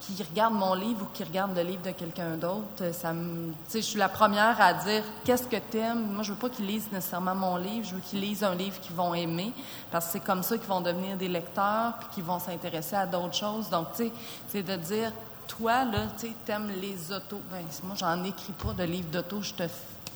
[0.00, 2.92] qu'ils regardent mon livre ou qu'ils regardent le livre de quelqu'un d'autre.
[2.92, 6.12] Ça me, je suis la première à dire qu'est-ce que t'aimes?
[6.12, 7.86] Moi, je veux pas qu'ils lisent nécessairement mon livre.
[7.86, 9.52] Je veux qu'ils lisent un livre qu'ils vont aimer,
[9.90, 13.06] parce que c'est comme ça qu'ils vont devenir des lecteurs, puis qu'ils vont s'intéresser à
[13.06, 13.68] d'autres choses.
[13.68, 14.12] Donc, tu sais,
[14.48, 15.12] c'est de dire
[15.46, 17.40] toi, là, tu sais, t'aimes les autos.
[17.50, 19.42] Ben, moi, j'en écris pas de livres d'auto.
[19.42, 19.64] Je te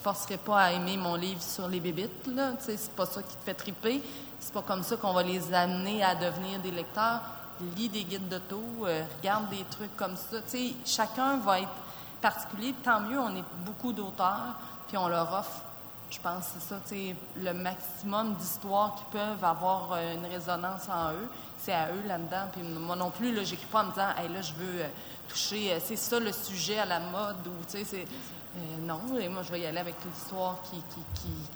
[0.02, 2.52] forcerai pas à aimer mon livre sur les bébites, là.
[2.58, 4.02] Tu sais, c'est pas ça qui te fait triper.
[4.40, 7.20] C'est pas comme ça qu'on va les amener à devenir des lecteurs.
[7.76, 10.38] Lis des guides d'auto, euh, regarde des trucs comme ça.
[10.84, 11.68] Chacun va être
[12.20, 12.74] particulier.
[12.82, 14.56] Tant mieux, on est beaucoup d'auteurs,
[14.88, 15.62] puis on leur offre
[16.14, 20.88] je pense c'est ça, tu sais, le maximum d'histoires qui peuvent avoir euh, une résonance
[20.88, 22.46] en eux, c'est à eux là-dedans.
[22.52, 24.88] Puis moi non plus, là, j'écris pas en me disant, hey, là, je veux euh,
[25.28, 28.06] toucher, c'est ça le sujet à la mode, ou, tu sais, c'est.
[28.56, 30.76] Euh, non, et moi, je vais y aller avec l'histoire qui,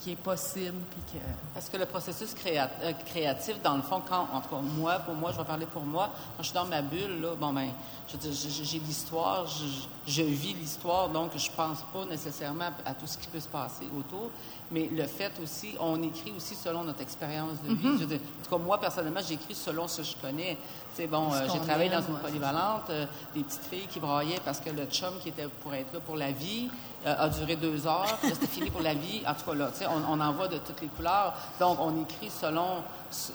[0.00, 1.70] qui, est possible, puis que.
[1.70, 5.30] Que le processus euh, créatif, dans le fond, quand, en tout cas, moi, pour moi,
[5.30, 7.68] je vais parler pour moi, quand je suis dans ma bulle, là, bon, ben,
[8.08, 9.64] j'ai l'histoire, je,
[10.10, 13.86] je vis l'histoire, donc je pense pas nécessairement à tout ce qui peut se passer
[13.96, 14.30] autour,
[14.70, 17.88] mais le fait aussi, on écrit aussi selon notre expérience de vie.
[17.94, 20.56] Je veux dire, en tout cas, moi, personnellement, j'écris selon ce que je connais.
[20.94, 23.98] Tu sais, bon, euh, j'ai travaillé aime, dans une polyvalente, euh, des petites filles qui
[23.98, 26.68] braillaient parce que le chum qui était pour être là pour la vie
[27.06, 29.22] euh, a duré deux heures, c'était fini pour la vie.
[29.26, 31.34] En tout cas, là, tu sais, on, on en voit de toutes les couleurs.
[31.58, 32.82] Donc, on écrit selon,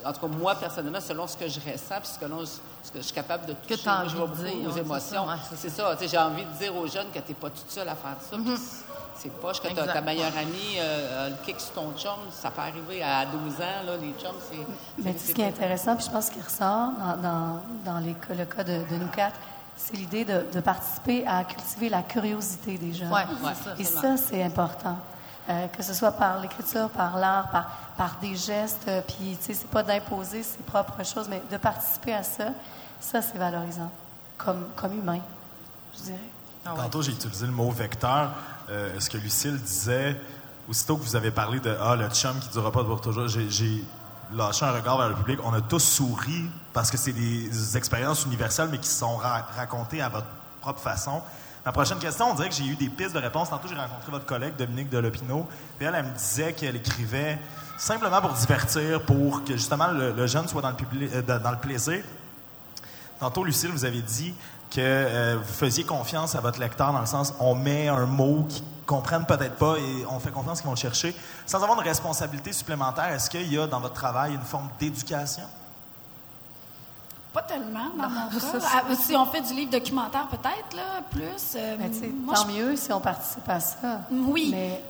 [0.05, 3.01] en tout cas, moi, personnellement, selon ce que je ressens, puis selon ce que je
[3.01, 3.81] suis capable de toucher.
[3.85, 5.25] Moi, je envie vois de beaucoup dire, aux ouais, c'est émotions.
[5.25, 7.33] ça, ouais, c'est ça, tu sais, j'ai envie de dire aux jeunes que tu n'es
[7.33, 8.37] pas toute seule à faire ça.
[9.15, 12.61] C'est pas que t'as- ta meilleure amie euh, le kick sur ton chum, ça peut
[12.61, 14.57] arriver à 12 ans, là, les chums, c'est...
[15.03, 18.45] Mais ce qui est intéressant, puis je pense qu'il ressort dans, dans, dans les le
[18.45, 19.35] cas de, de nous quatre,
[19.77, 23.11] c'est l'idée de, de participer à cultiver la curiosité des jeunes.
[23.11, 23.51] Ouais, Ouais.
[23.55, 23.75] c'est ça.
[23.79, 24.97] Et ça, c'est important.
[25.49, 27.65] Euh, que ce soit par l'écriture, par l'art, par,
[27.97, 31.57] par des gestes, euh, puis, tu sais, c'est pas d'imposer ses propres choses, mais de
[31.57, 32.45] participer à ça,
[33.01, 33.91] ça, c'est valorisant,
[34.37, 35.19] comme, comme humain,
[35.97, 36.17] je dirais.
[36.65, 36.79] Ah ouais.
[36.83, 38.29] Tantôt, j'ai utilisé le mot vecteur.
[38.69, 40.15] Euh, ce que Lucille disait,
[40.69, 43.83] aussitôt que vous avez parlé de Ah, le chum qui durera pas pour toujours, j'ai-
[44.33, 45.39] lâché un regard vers le public.
[45.43, 50.01] On a tous souri parce que c'est des expériences universelles, mais qui sont ra- racontées
[50.01, 50.25] à votre
[50.59, 51.21] propre façon.
[51.65, 53.49] Ma prochaine question, on dirait que j'ai eu des pistes de réponse.
[53.51, 55.47] Tantôt, j'ai rencontré votre collègue Dominique Delopino.
[55.77, 57.37] Puis elle, elle me disait qu'elle écrivait
[57.77, 60.75] simplement pour divertir, pour que justement le, jeune soit dans le,
[61.13, 62.03] euh, dans le plaisir.
[63.19, 64.33] Tantôt, Lucille, vous avez dit
[64.73, 68.45] que euh, vous faisiez confiance à votre lecteur dans le sens on met un mot
[68.49, 71.15] qu'ils comprennent peut-être pas et on fait confiance qu'ils vont le chercher.
[71.45, 75.43] Sans avoir une responsabilité supplémentaire, est-ce qu'il y a dans votre travail une forme d'éducation?
[77.33, 78.59] Pas tellement, dans mon cas.
[78.73, 81.55] Ah, si on fait du livre documentaire, peut-être, là, plus.
[81.55, 84.01] euh, Mais tu sais, moi, tant je- mieux si on participe à ça.
[84.11, 84.49] Oui.
[84.51, 84.83] Mais,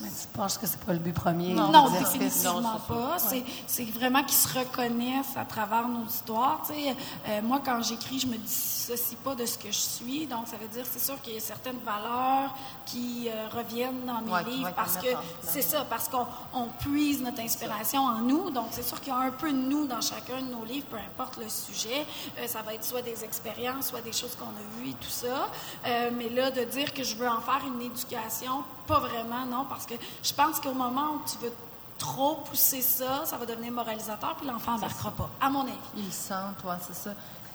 [0.00, 1.54] mais tu penses que c'est pas le but premier?
[1.54, 3.18] Non, définitivement Non, c'est pas.
[3.18, 6.62] C'est, c'est vraiment qu'ils se reconnaissent à travers nos histoires.
[6.66, 6.96] Tu sais,
[7.28, 10.26] euh, moi, quand j'écris, je me dissocie pas de ce que je suis.
[10.26, 12.54] Donc, ça veut dire, c'est sûr qu'il y a certaines valeurs
[12.86, 15.08] qui euh, reviennent dans mes Ouais, livres parce que
[15.42, 18.50] c'est ça, parce qu'on on puise notre inspiration en nous.
[18.50, 20.86] Donc, c'est sûr qu'il y a un peu de nous dans chacun de nos livres,
[20.90, 22.06] peu importe le sujet.
[22.38, 25.10] Euh, ça va être soit des expériences, soit des choses qu'on a vues et tout
[25.10, 25.48] ça.
[25.86, 29.66] Euh, mais là, de dire que je veux en faire une éducation, pas vraiment, non,
[29.68, 31.52] parce que je pense qu'au moment où tu veux
[31.98, 35.72] trop pousser ça, ça va devenir moralisateur, puis l'enfant n'embarquera pas, à mon avis.
[35.96, 37.10] Il sent, toi, c'est ça.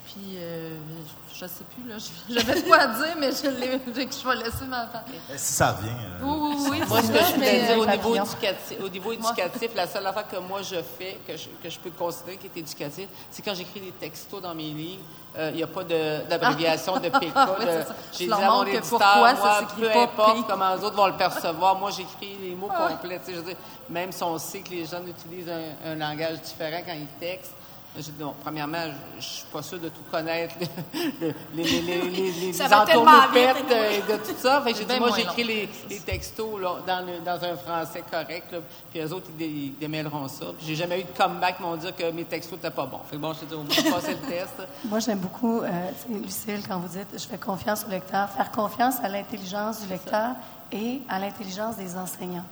[0.05, 0.77] Puis, euh,
[1.33, 1.95] je sais plus, là,
[2.29, 4.87] j'avais quoi à dire, mais je, l'ai- je vais laisser ma.
[5.31, 5.89] Eh, Si ça revient.
[5.89, 6.81] euh, Oui, oui, oui.
[6.87, 10.05] Moi, ce que je voulais dire au euh, niveau, éducatif, au niveau éducatif, la seule
[10.05, 13.41] affaire que moi je fais, que je, que je peux considérer qui est éducatif, c'est
[13.41, 15.03] quand j'écris des textos dans mes livres,
[15.37, 17.21] euh, il n'y a pas de- d'abréviation de, PK.
[17.33, 17.95] De- c'est ça.
[18.11, 20.43] J'ai Je dit à mon éditeur, moi, peu pas importe P.
[20.47, 23.19] comment les autres vont le percevoir, moi j'écris les mots complets.
[23.27, 23.55] Je veux dire,
[23.89, 27.53] même si on sait que les jeunes utilisent un, un langage différent quand ils textent,
[27.95, 28.77] je dis, non, premièrement,
[29.13, 32.61] je ne suis pas sûre de tout connaître, le- le- les, les, les, les, les
[32.73, 34.61] entourloupettes et de tout ça.
[34.61, 38.51] Fait j'ai dit, moi, j'écris les, les textos là, dans, le- dans un français correct,
[38.51, 38.59] là,
[38.91, 40.45] puis eux autres, ils, dé- ils démêleront ça.
[40.57, 43.01] Puis j'ai jamais eu de comeback qui m'ont dit que mes textos n'étaient pas bons.
[43.09, 44.53] Fait que bon, je te dis, au moins, j'ai passé le test.
[44.85, 45.69] Moi, j'aime beaucoup, euh,
[46.07, 46.19] tu sais,
[46.53, 50.31] Lucille, quand vous dites je fais confiance au lecteur, faire confiance à l'intelligence du lecteur
[50.73, 52.45] et à l'intelligence des enseignants.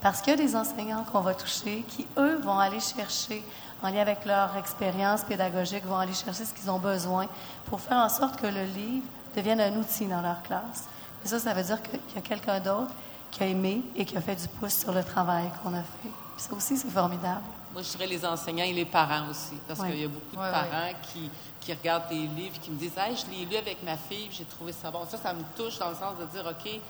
[0.00, 3.44] Parce qu'il y a des enseignants qu'on va toucher qui, eux, vont aller chercher,
[3.82, 7.26] en lien avec leur expérience pédagogique, vont aller chercher ce qu'ils ont besoin
[7.66, 9.06] pour faire en sorte que le livre
[9.36, 10.84] devienne un outil dans leur classe.
[11.24, 12.92] Et ça, ça veut dire qu'il y a quelqu'un d'autre
[13.30, 16.12] qui a aimé et qui a fait du pouce sur le travail qu'on a fait.
[16.36, 17.42] Puis ça aussi, c'est formidable.
[17.72, 19.54] Moi, je dirais les enseignants et les parents aussi.
[19.66, 21.28] Parce qu'il y a beaucoup de parents qui,
[21.60, 24.44] qui regardent des livres, qui me disent Hey, je l'ai lu avec ma fille, j'ai
[24.44, 25.04] trouvé ça bon.
[25.08, 26.80] Ça, ça me touche dans le sens de dire OK.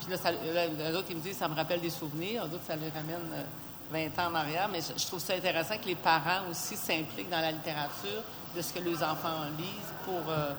[0.00, 2.48] Puis là, ça, là, autres, ils me disent Ça me rappelle des souvenirs.
[2.48, 3.44] D'autres, ça les ramène euh,
[3.92, 4.68] 20 ans en arrière.
[4.70, 8.22] Mais je, je trouve ça intéressant que les parents aussi s'impliquent dans la littérature
[8.54, 10.52] de ce que les enfants lisent pour, euh,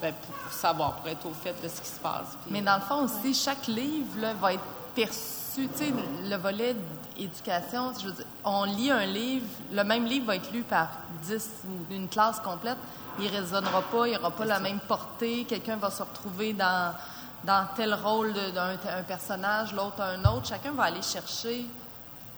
[0.00, 2.36] ben, pour, pour savoir, pour être au fait de ce qui se passe.
[2.42, 4.64] Puis, Mais dans le fond aussi, chaque livre là, va être
[4.94, 5.92] perçu, tu sais,
[6.24, 6.76] le volet
[7.16, 10.88] éducation, je veux dire, on lit un livre, le même livre va être lu par
[11.22, 12.78] 10 ou une classe complète,
[13.18, 16.94] il ne résonnera pas, il n'aura pas la même portée, quelqu'un va se retrouver dans,
[17.44, 21.66] dans tel rôle d'un un personnage, l'autre un autre, chacun va aller chercher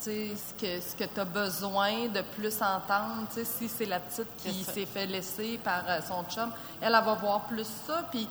[0.01, 3.27] ce que, ce que tu as besoin de plus entendre.
[3.45, 7.15] Si c'est la petite qui s'est fait laisser par euh, son chum, elle, elle va
[7.15, 8.03] voir plus ça.
[8.11, 8.29] Puis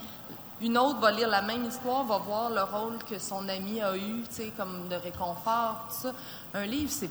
[0.60, 3.95] une autre va lire la même histoire, va voir le rôle que son ami a
[3.95, 4.23] eu,
[4.57, 6.12] comme de réconfort, tout ça.
[6.53, 7.10] Un livre, c'est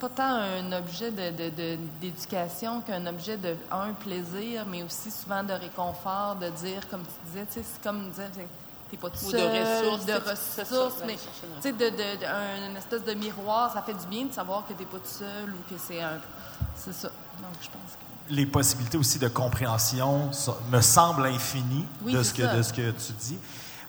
[0.00, 5.10] pas tant un objet de- de- de- d'éducation qu'un objet de, un, plaisir, mais aussi
[5.12, 8.30] souvent de réconfort, de dire, comme tu disais, c'est comme dire,
[8.92, 10.04] t'es pas tout Ou de ressources,
[11.00, 14.06] de mais tu sais, de, de- de- un- une espèce de miroir, ça fait du
[14.06, 16.18] bien de savoir que t'es pas tout seul ou que c'est un...
[16.76, 17.08] C'est ça.
[17.08, 18.34] Donc, je pense que...
[18.34, 20.30] les possibilités aussi de compréhension
[20.70, 22.54] me semblent infinies Oui, de, ce que, ça.
[22.54, 23.38] de ce que tu dis.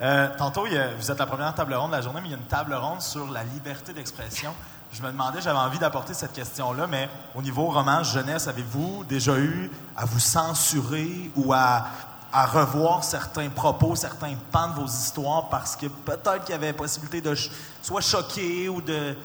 [0.02, 2.30] Euh, tantôt, il y a- vous êtes la première table ronde de la journée, mais
[2.30, 4.54] il y a une table ronde sur la liberté d'expression.
[4.92, 9.38] Je me demandais, j'avais envie d'apporter cette question-là, mais au niveau roman jeunesse, avez-vous déjà
[9.38, 11.88] eu à vous censurer ou à,
[12.34, 16.74] à revoir certains propos, certains pans de vos histoires parce que peut-être qu'il y avait
[16.74, 17.36] possibilité de
[17.82, 19.16] soit choquer ou de...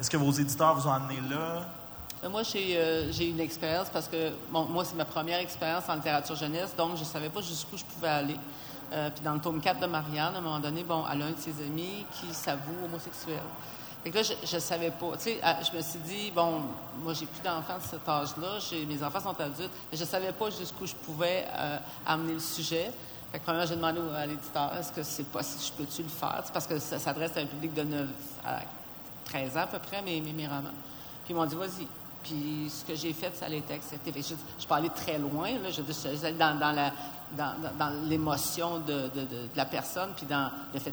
[0.00, 1.66] Est-ce que vos éditeurs vous ont amené là?
[2.24, 5.94] Euh, Moi, j'ai euh, une expérience parce que bon, moi, c'est ma première expérience en
[5.94, 8.36] littérature jeunesse, donc je ne savais pas jusqu'où je pouvais aller.
[8.92, 11.26] Euh, puis dans le tome 4 de Marianne, à un moment donné, bon, elle a
[11.26, 13.38] un de ses amis qui s'avoue homosexuel.
[14.02, 15.16] Fait que là, je ne savais pas.
[15.16, 16.62] Tu sais, je me suis dit, bon,
[17.02, 18.58] moi, j'ai plus d'enfants de cet âge-là,
[18.88, 22.38] mes enfants sont adultes, mais je ne savais pas jusqu'où je pouvais euh, amener le
[22.38, 22.90] sujet.
[23.30, 26.42] Fait que premièrement, j'ai demandé à l'éditeur, est-ce que c'est possible, je peux-tu le faire?
[26.52, 28.08] Parce que ça s'adresse à un public de 9
[28.44, 28.60] à
[29.26, 30.74] 13 ans à peu près, mes, mes, mes romans.
[31.24, 31.86] Puis ils m'ont dit, vas-y.
[32.22, 34.12] Puis ce que j'ai fait, ça a été accepté.
[34.12, 35.50] Fait je, je peux aller très loin.
[35.58, 35.82] Là, je,
[37.36, 39.10] dans, dans l'émotion de,
[39.54, 40.92] la personne, puis dans le fait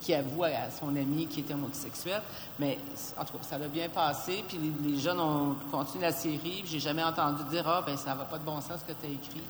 [0.00, 2.22] qu'il avoue à, son ami qui était homosexuel.
[2.58, 2.78] Mais
[3.16, 4.44] en tout cas, ça l'a bien passé.
[4.46, 6.62] Puis les, jeunes ont continué la série.
[6.66, 9.06] J'ai jamais entendu dire ah ben ça va pas de bon sens ce que tu
[9.06, 9.42] as écrit.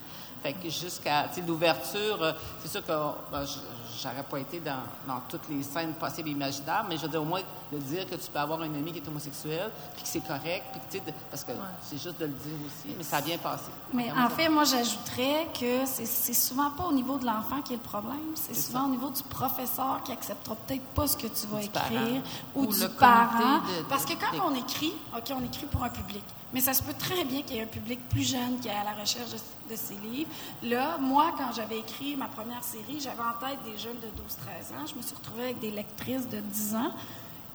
[0.43, 3.59] Fait que jusqu'à l'ouverture, euh, c'est sûr que je-
[4.03, 7.23] j'aurais pas été dans, dans toutes les scènes possibles et imaginables, mais je veux dire
[7.23, 7.41] au moins
[7.73, 10.65] de dire que tu peux avoir un ami qui est homosexuel, puis que c'est correct,
[10.73, 13.21] puis que tu sais, parce que c'est juste de le dire aussi, mais ça a
[13.23, 13.71] bien passé.
[13.93, 17.77] Mais en fait, moi, j'ajouterais que c'est souvent pas au niveau de l'enfant qui est
[17.77, 18.85] le problème, c'est souvent ça.
[18.87, 22.21] au niveau du professeur qui acceptera peut-être pas ce que tu vas écrire parent.
[22.55, 23.39] ou, Ou du parent.
[23.59, 26.23] de- de- Parce que quand on écrit, OK, on écrit pour un public,
[26.53, 28.73] mais ça se peut très bien qu'il y ait un public plus jeune qui est
[28.73, 29.39] à la recherche de,
[29.71, 30.31] de ces livres.
[30.63, 34.75] Là, moi, quand j'avais écrit ma première série, j'avais en tête des jeunes de 12-13
[34.75, 34.87] ans.
[34.87, 36.91] Je me suis retrouvée avec des lectrices de 10 ans.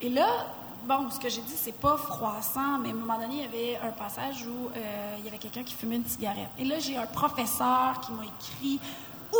[0.01, 0.27] Et là,
[0.87, 3.45] bon, ce que j'ai dit, c'est pas froissant, mais à un moment donné, il y
[3.45, 6.49] avait un passage où euh, il y avait quelqu'un qui fumait une cigarette.
[6.57, 8.79] Et là, j'ai un professeur qui m'a écrit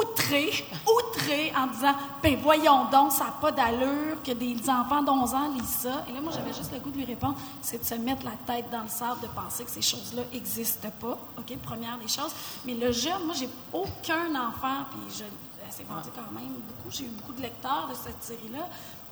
[0.02, 5.36] outré, outré, en disant Ben voyons donc, ça n'a pas d'allure que des enfants d'11
[5.36, 6.04] ans lisent ça.
[6.10, 8.32] Et là, moi, j'avais juste le goût de lui répondre c'est de se mettre la
[8.54, 11.18] tête dans le sable, de penser que ces choses-là n'existent pas.
[11.38, 12.34] OK, première des choses.
[12.66, 15.24] Mais le jeune, moi, j'ai aucun enfant, puis je.
[15.72, 16.90] C'est vendu quand même beaucoup.
[16.90, 18.66] J'ai eu beaucoup de lecteurs de cette série-là.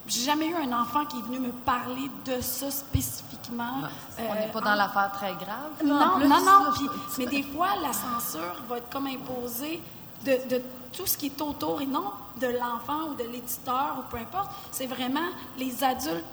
[0.05, 3.81] J'ai jamais eu un enfant qui est venu me parler de ça spécifiquement.
[4.19, 5.71] On n'est pas dans en- l'affaire très grave.
[5.83, 6.71] non, non, non.
[7.17, 9.81] mais des fois, la censure va être comme imposée
[10.25, 14.11] de, de tout ce qui est autour et non de l'enfant ou de l'éditeur ou
[14.11, 14.51] peu importe.
[14.71, 16.23] C'est vraiment les adultes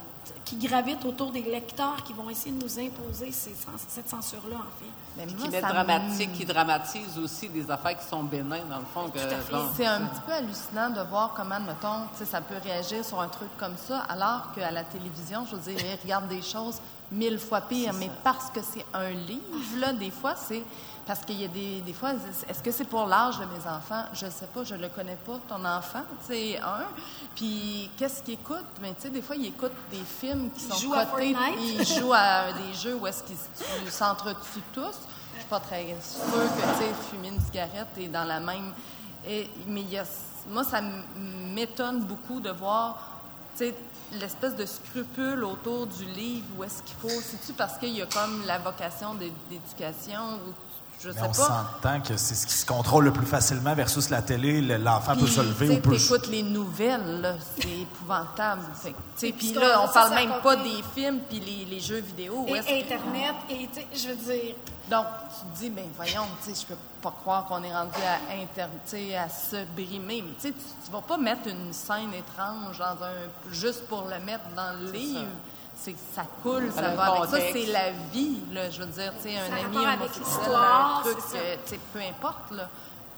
[0.45, 3.55] qui gravitent autour des lecteurs qui vont essayer de nous imposer ces
[3.89, 4.91] cette censure-là, en fait.
[5.17, 9.11] Mais Qui met dramatique, qui dramatise aussi des affaires qui sont bénins, dans le fond.
[9.77, 13.21] C'est un petit peu hallucinant de voir comment, mettons, tu sais, ça peut réagir sur
[13.21, 16.81] un truc comme ça, alors qu'à la télévision, je veux dire, ils regardent des choses
[17.11, 17.95] mille fois pires.
[17.95, 20.63] Mais parce que c'est un livre, là, des fois, c'est.
[21.11, 22.13] Parce qu'il y a des, des fois,
[22.49, 24.05] est-ce que c'est pour l'âge de mes enfants?
[24.13, 26.85] Je ne sais pas, je ne le connais pas, ton enfant, tu sais, un.
[27.35, 28.65] Puis, qu'est-ce qu'il écoute?
[28.81, 31.35] Mais tu sais, des fois, il écoute des films qui Il sont cotés.
[31.59, 34.95] Il joue à des jeux où est-ce qu'ils se- s'entretuent tous.
[35.35, 38.73] Je suis pas très sûre que, tu sais, fumer une cigarette est dans la même...
[39.27, 40.05] Et- mais il y a,
[40.49, 40.81] moi, ça
[41.17, 43.19] m'étonne beaucoup de voir,
[43.57, 43.75] tu sais,
[44.13, 46.47] l'espèce de scrupule autour du livre.
[46.57, 47.21] Où est-ce qu'il faut...
[47.21, 50.53] C'est-tu parce qu'il y a comme la vocation d'éducation ou
[51.03, 51.33] je Mais sais on pas.
[51.33, 54.61] s'entend que c'est ce qui se contrôle le plus facilement versus la télé.
[54.61, 55.97] Le- L'enfant peut se lever ou peut...
[55.97, 58.63] t'écoutes les nouvelles, c'est épouvantable.
[59.19, 62.45] Puis puis là, on parle même pas des films puis les, les jeux vidéo.
[62.45, 64.55] que- Et Internet, et tu sais, je veux dire,
[64.91, 67.97] Donc, tu te dis, ben voyons, tu sais, je peux pas croire qu'on est rendu
[68.05, 70.23] à, inter, tu sais, à se brimer.
[70.27, 70.53] Mais tu sais,
[70.85, 74.91] tu vas pas mettre une scène étrange dans un, juste pour le mettre dans le
[74.91, 75.27] livre.
[76.15, 77.39] Ça coule, Ça va avec ça.
[77.53, 78.69] C'est la vie, là.
[78.71, 81.43] Je veux dire, tu sais, un Ça ami avec l'histoire, un truc, c'est ça.
[81.43, 82.69] euh, tu sais, peu importe, là.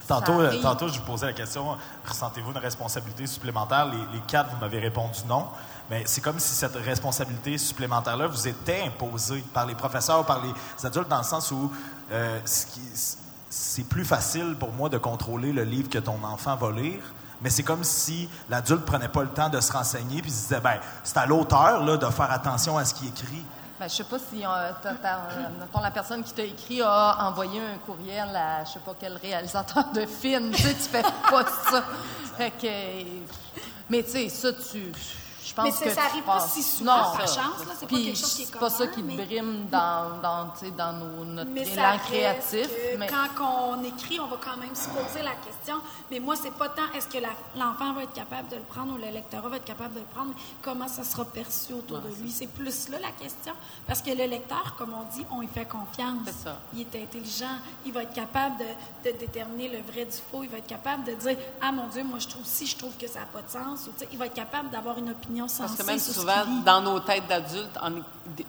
[0.09, 3.87] Tantôt, euh, tantôt, je vous posais la question, ressentez-vous une responsabilité supplémentaire?
[3.87, 5.46] Les, les quatre, vous m'avez répondu non.
[5.90, 10.53] Mais c'est comme si cette responsabilité supplémentaire-là vous était imposée par les professeurs, par les
[10.87, 11.70] adultes, dans le sens où
[12.11, 12.40] euh,
[13.48, 17.01] c'est plus facile pour moi de contrôler le livre que ton enfant va lire.
[17.42, 20.61] Mais c'est comme si l'adulte prenait pas le temps de se renseigner puis se disait,
[20.61, 23.44] ben, c'est à l'auteur là, de faire attention à ce qu'il écrit.
[23.81, 27.78] Ben, je sais pas si euh, euh, la personne qui t'a écrit a envoyé un
[27.85, 30.52] courriel à je sais pas quel réalisateur de film.
[30.52, 31.83] tu sais, tu fais pas ça.
[32.37, 32.68] Fait que,
[33.90, 34.92] mais tu sais, ça, tu.
[35.44, 37.42] Je pense Mais que ça tu arrive pas si souvent, non, par ça.
[37.42, 39.66] chance, là, c'est pas quelque chose qui est c'est pas ça commun, qui mais- brime
[39.70, 42.68] dans, dans, tu sais, dans nos, notre Mais élan créatif.
[42.96, 45.76] Mais Quand on écrit, on va quand même se poser la question.
[46.12, 47.18] Mais moi, c'est pas tant est-ce que
[47.57, 50.07] l'enfant va être capable de le prendre ou le lecteur va être capable de le
[50.07, 52.31] prendre, mais comment ça sera perçu autour de lui.
[52.31, 53.52] C'est plus là la question.
[53.88, 56.28] Parce que le lecteur, comme on dit, on y fait confiance.
[56.44, 56.57] Ça.
[56.74, 57.57] Il est intelligent.
[57.85, 60.44] Il va être capable de, de déterminer le vrai du faux.
[60.44, 62.92] Il va être capable de dire Ah mon Dieu, moi, je trouve si, je trouve
[62.96, 63.88] que ça n'a pas de sens.
[63.88, 65.62] Ou, il va être capable d'avoir une opinion sensée.
[65.62, 67.79] Parce que même souvent, dans nos têtes d'adultes,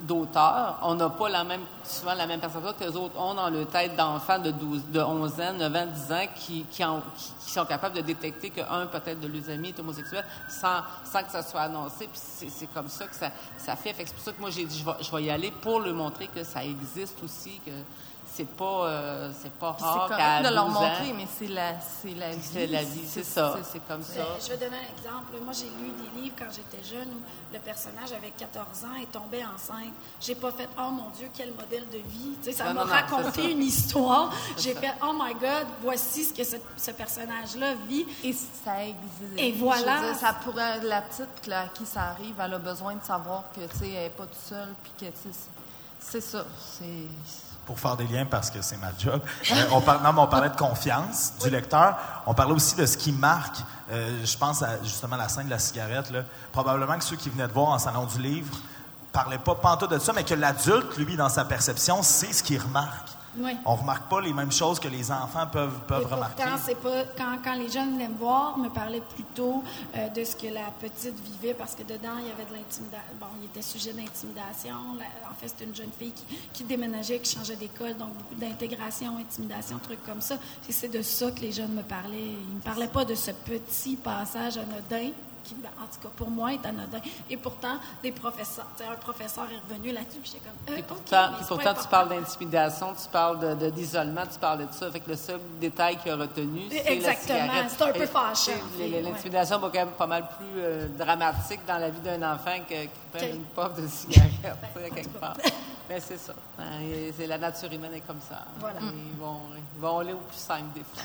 [0.02, 3.50] d'auteurs, on n'a pas la même, souvent la même perception que les autres ont dans
[3.50, 7.02] leur tête d'enfants de, 12, de 11 ans, 9 ans, 10 ans, qui, qui, en-
[7.18, 11.24] qui- qui sont capables de détecter qu'un, peut-être, de leurs amis est homosexuel sans, sans
[11.24, 12.08] que ça soit annoncé.
[12.12, 13.94] Puis c'est, comme ça que ça, ça fait.
[13.98, 15.94] C'est pour ça que moi, j'ai dit, je vais, je vais y aller pour leur
[15.94, 17.72] montrer que ça existe aussi, que
[18.36, 21.48] c'est pas, euh, c'est pas c'est rare qu'à de leur 12 ans, montrer, mais c'est
[21.48, 22.42] la, c'est la vie.
[22.42, 23.60] c'est la vie, c'est ça.
[23.64, 24.16] C'est comme ça.
[24.16, 25.34] Ben, je vais donner un exemple.
[25.44, 27.22] Moi, j'ai lu des livres quand j'étais jeune où
[27.54, 29.94] le personnage avait 14 ans et tombait enceinte.
[30.20, 32.36] J'ai pas fait oh mon Dieu quel modèle de vie.
[32.42, 32.96] Tu sais, ça m'a ça.
[32.96, 34.34] raconté une histoire.
[34.58, 38.06] J'ai fait oh my God, voici ce que ce, ce personnage-là vit.
[38.24, 39.38] Et ça existe.
[39.38, 39.98] Et voilà.
[39.98, 42.96] Je veux dire, ça pourrait, la petite là, à qui ça arrive, elle a besoin
[42.96, 45.64] de savoir que, tu sais, elle n'est pas toute seule, puis que, tu sais, c'est
[46.04, 46.46] c'est ça.
[46.60, 47.08] C'est.
[47.66, 49.22] Pour faire des liens parce que c'est ma job.
[49.52, 51.98] Euh, on, non, on parlait de confiance du lecteur.
[52.26, 53.58] On parlait aussi de ce qui marque.
[53.92, 56.12] Euh, je pense à justement la scène de la cigarette.
[56.52, 58.56] Probablement que ceux qui venaient de voir en salon du livre
[59.12, 62.60] parlaient pas pantoute de ça, mais que l'adulte, lui, dans sa perception, c'est ce qu'il
[62.60, 63.10] remarque.
[63.38, 63.56] Oui.
[63.66, 66.44] On remarque pas les mêmes choses que les enfants peuvent, peuvent remarquer.
[66.44, 69.64] pourtant, c'est pas quand, quand les jeunes venaient me voir, me parlaient plutôt
[69.96, 73.14] euh, de ce que la petite vivait parce que dedans il y avait de l'intimidation.
[73.20, 74.76] Bon, il était sujet d'intimidation.
[75.30, 79.18] En fait, c'était une jeune fille qui, qui déménageait, qui changeait d'école, donc beaucoup d'intégration,
[79.18, 80.36] intimidation, trucs comme ça.
[80.70, 82.18] Et c'est de ça que les jeunes me parlaient.
[82.50, 85.12] Ils me parlaient pas de ce petit passage anodin
[85.44, 87.00] qui, ben, en tout cas, pour moi, est anodin.
[87.30, 90.74] Et pourtant, des professeurs, un professeur est revenu là-dessus, puis j'étais comme.
[90.76, 91.48] euh, Et pourtant, c'est
[91.82, 94.90] tu parles d'intimidation, tu parles de- de- d'isolement, tu parles de ça.
[94.92, 97.40] Fait que le seul détail qu'il a retenu, c'est la Exactement.
[97.40, 97.72] cigarette.
[97.78, 98.06] C'est un peu
[98.80, 99.02] ouais.
[99.02, 102.84] L'intimidation va quand même pas mal plus euh, dramatique dans la vie d'un enfant que,
[102.84, 104.32] qui prenne une puff de cigarette,
[104.76, 105.36] sais, quelque part.
[105.90, 106.34] Mais c'est ça.
[106.60, 108.46] Hein, et c'est la nature humaine est comme ça.
[108.60, 108.80] Voilà.
[108.82, 109.40] Ils, vont,
[109.76, 111.04] ils vont aller au plus simple des fois.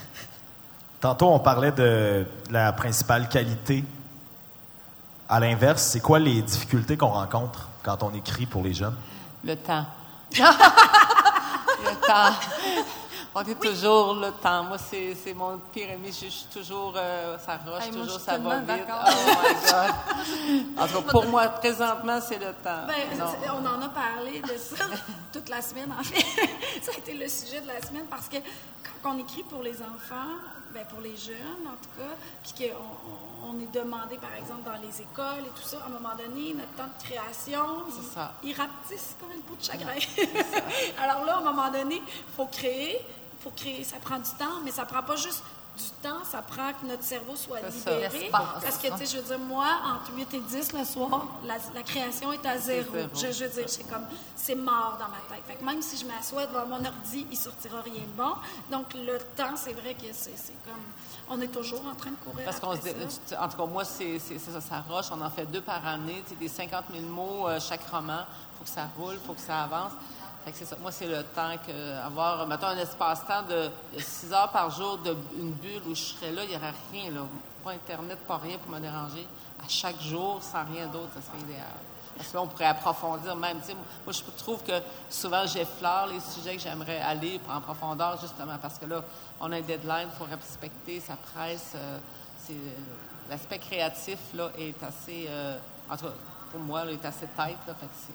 [1.00, 3.84] Tantôt, on parlait de la principale qualité.
[5.28, 8.96] À l'inverse, c'est quoi les difficultés qu'on rencontre quand on écrit pour les jeunes?
[9.44, 9.84] Le temps.
[10.38, 12.34] le temps.
[13.34, 14.64] On dit toujours le temps.
[14.64, 16.10] Moi, c'est c'est mon pire ennemi.
[16.10, 18.66] Je, je suis toujours, euh, ça roche, Hey, moi, toujours ça va vite.
[18.66, 19.04] d'accord.
[19.06, 20.78] Oh my God.
[20.78, 22.86] En tout cas, pour moi, présentement, c'est le temps.
[22.88, 22.94] Ben,
[23.52, 24.84] on en a parlé de ça
[25.32, 26.24] toute la semaine, en fait.
[26.82, 28.36] ça a été le sujet de la semaine parce que
[29.02, 30.32] quand on écrit pour les enfants,
[30.74, 34.80] ben pour les jeunes en tout cas, puis qu'on on- est demandé, par exemple, dans
[34.80, 37.66] les écoles et tout ça, à un moment donné, notre temps de création,
[38.14, 38.32] ça.
[38.42, 39.94] il rapetisse comme une peau de chagrin.
[41.02, 42.98] Alors là, à un moment donné, il faut créer,
[43.40, 45.42] faut créer, ça prend du temps, mais ça prend pas juste
[45.78, 47.90] du temps, ça prend que notre cerveau soit ça.
[47.92, 48.18] libéré.
[48.20, 48.40] L'espace.
[48.62, 51.54] Parce que, tu sais, je veux dire, moi, entre 8 et 10 le soir, la,
[51.74, 52.92] la création est à zéro.
[53.14, 54.04] Je, je veux dire, c'est comme,
[54.36, 55.44] c'est mort dans ma tête.
[55.46, 58.32] Fait que même si je m'assois devant mon ordi, il sortira rien de bon.
[58.70, 60.32] Donc, le temps, c'est vrai que c'est
[60.64, 60.74] comme,
[61.30, 63.42] on est toujours en train de courir Parce qu'on se après dit- ça.
[63.44, 65.06] en tout cas, moi, c'est ça, ça roche.
[65.12, 66.22] On en fait deux par année.
[66.26, 68.20] Tu sais, des 50 000 mots euh, chaque roman.
[68.54, 69.92] Il faut que ça roule, il faut que ça avance.
[70.80, 75.16] Moi, c'est le temps que avoir, mettons, un espace-temps de 6 heures par jour, de,
[75.38, 77.20] une bulle où je serais là, il n'y aurait rien, là.
[77.64, 79.26] Pas Internet, pas rien pour me déranger.
[79.64, 81.64] À chaque jour, sans rien d'autre, ça serait idéal.
[82.16, 83.58] Parce que là, on pourrait approfondir même.
[84.04, 84.72] Moi, je trouve que
[85.08, 89.02] souvent, j'effleure les sujets que j'aimerais aller en profondeur, justement, parce que là,
[89.40, 91.72] on a un deadline, il faut respecter, ça presse.
[91.76, 91.98] euh,
[92.46, 92.54] c'est-
[93.30, 95.26] L'aspect créatif, là, est assez...
[95.28, 95.58] euh,
[96.50, 98.12] pour moi, là, est assez tête, fait.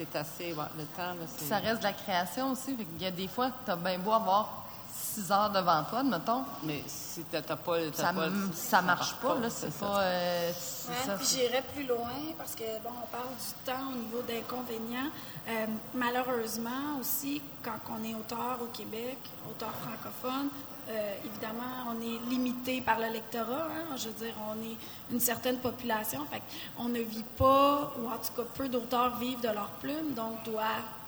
[0.00, 0.52] C'est assez...
[0.54, 1.44] ouais, le temps, là, c'est...
[1.44, 2.74] Ça reste de la création aussi.
[2.74, 6.42] Qu'il y a des fois, tu as bien beau avoir six heures devant toi, admettons.
[6.62, 7.56] Mais si t'as pas...
[7.56, 9.50] t'as Ça, pas- m- ça marche pas, là.
[9.50, 10.00] C'est pas.
[10.00, 13.90] euh, c'est Ouais, ça, puis j'irais plus loin parce que, bon, on parle du temps
[13.92, 15.10] au niveau d'inconvénients.
[15.48, 19.18] Euh, malheureusement aussi, quand on est auteur au Québec,
[19.50, 20.48] auteur francophone,
[20.90, 23.68] euh, évidemment, on est limité par le lectorat.
[23.70, 23.96] hein.
[23.96, 24.76] Je veux dire, on est
[25.12, 26.24] une certaine population.
[26.30, 26.42] Fait
[26.78, 30.42] on ne vit pas, ou en tout cas, peu d'auteurs vivent de leur plume, donc
[30.44, 30.66] doivent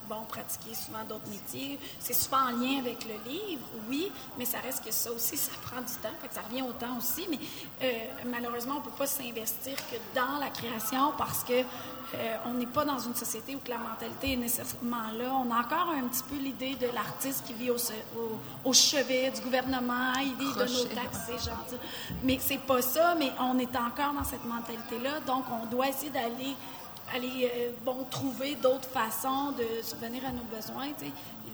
[0.09, 1.79] bon, pratiquer souvent d'autres métiers.
[2.01, 5.53] C'est souvent en lien avec le livre, oui, mais ça reste que ça aussi, ça
[5.63, 6.15] prend du temps.
[6.21, 7.39] Fait que ça revient au temps aussi, mais
[7.83, 7.91] euh,
[8.27, 11.53] malheureusement, on ne peut pas s'investir que dans la création parce que
[12.15, 15.33] euh, on n'est pas dans une société où que la mentalité est nécessairement là.
[15.33, 18.39] On a encore un petit peu l'idée de l'artiste qui vit au, se- au-
[18.69, 21.77] au chevet du gouvernement, il vit de nos Crochet, taxes, c'est gentil.
[22.23, 26.11] Mais c'est pas ça, mais on est encore dans cette mentalité-là, donc on doit essayer
[26.11, 26.55] d'aller
[27.15, 30.89] aller euh, bon, trouver d'autres façons de subvenir à nos besoins.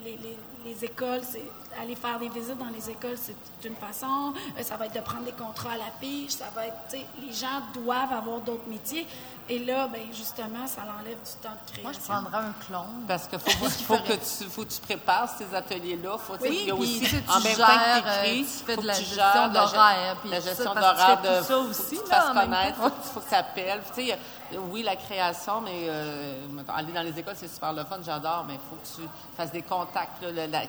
[0.04, 1.42] les- les écoles, c'est
[1.80, 4.32] aller faire des visites dans les écoles, c'est une façon.
[4.59, 6.30] Euh, ça va être de prendre des contrats à la pige.
[6.30, 9.06] Ça va être, tu sais, les gens doivent avoir d'autres métiers.
[9.50, 11.82] Et là, ben justement, ça l'enlève du temps de création.
[11.82, 13.04] Moi, je prendrais un clone.
[13.06, 16.18] Parce qu'il faut, faut que tu, faut que tu prépares ces ateliers-là.
[16.18, 18.22] Faut, tu sais, Oui, il y a aussi, tu tu en même temps que euh,
[18.22, 21.20] t'écris, tu fais faut de la tu gestion d'horaire, puis La ça, gestion tu d'horaire,
[21.22, 23.82] de, ça faut que aussi, tu fasses connaître, faut, que- faut que tu appelles.
[23.88, 26.34] Tu sais, il y a- oui, la création, mais euh,
[26.74, 29.52] aller dans les écoles, c'est super le fun, j'adore, mais il faut que tu fasses
[29.52, 30.22] des contacts.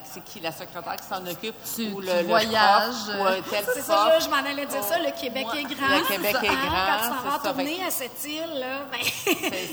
[0.04, 1.56] C'est qui la secrétaire qui s'en occupe?
[1.76, 4.98] Tu- ou tu le, prof, ou un tel C'est ça, je m'en allais dire ça.
[5.00, 5.88] Le Québec est grand.
[5.98, 8.26] Le Québec est ça, grand, hein, Quand tu s'en vas tourner Fait que- à cette
[8.26, 9.00] île, là, ben,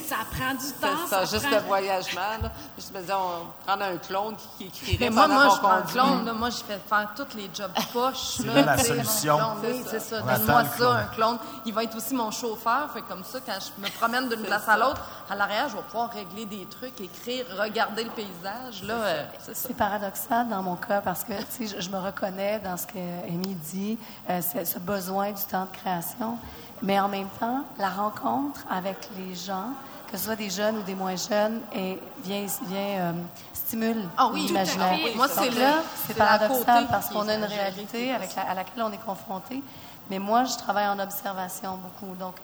[0.09, 0.99] ça prend du temps.
[1.05, 2.21] C'est ça, juste prend- le voyagement.
[2.43, 2.51] Là.
[2.79, 5.55] Je me disais, on prendre un clone qui, qui écrirait Mais moi, pendant moi, qu'on
[5.55, 5.93] je prends le conduit.
[5.95, 6.25] clone.
[6.27, 6.33] là.
[6.33, 8.37] Moi, je fais faire tous les jobs poches.
[8.39, 9.39] C'est la solution.
[9.63, 10.21] Oui, C'est c'est ça.
[10.23, 11.39] Donne-moi ça, un clone.
[11.65, 12.89] Il va être aussi mon chauffeur.
[12.93, 15.01] Fait comme ça, quand je me promène d'une place à l'autre,
[15.31, 18.83] à l'arrière, je vais pouvoir régler des trucs, écrire, regarder le paysage.
[18.83, 19.69] Là, euh, c'est ça.
[20.01, 23.99] Paradoxal dans mon cas parce que je, je me reconnais dans ce que Amy dit,
[24.29, 26.37] euh, ce, besoin du temps de création,
[26.83, 29.71] mais en même temps, la rencontre avec les gens,
[30.11, 33.13] que ce soit des jeunes ou des moins jeunes, et vient, vient euh,
[33.55, 34.99] stimule Ah oui, l'imaginaire.
[35.17, 35.77] Moi, c'est là,
[36.07, 39.63] c'est paradoxal parce qu'on a une réalité avec la- à laquelle on est confronté.
[40.11, 42.15] Mais moi, je travaille en observation beaucoup.
[42.17, 42.35] Donc,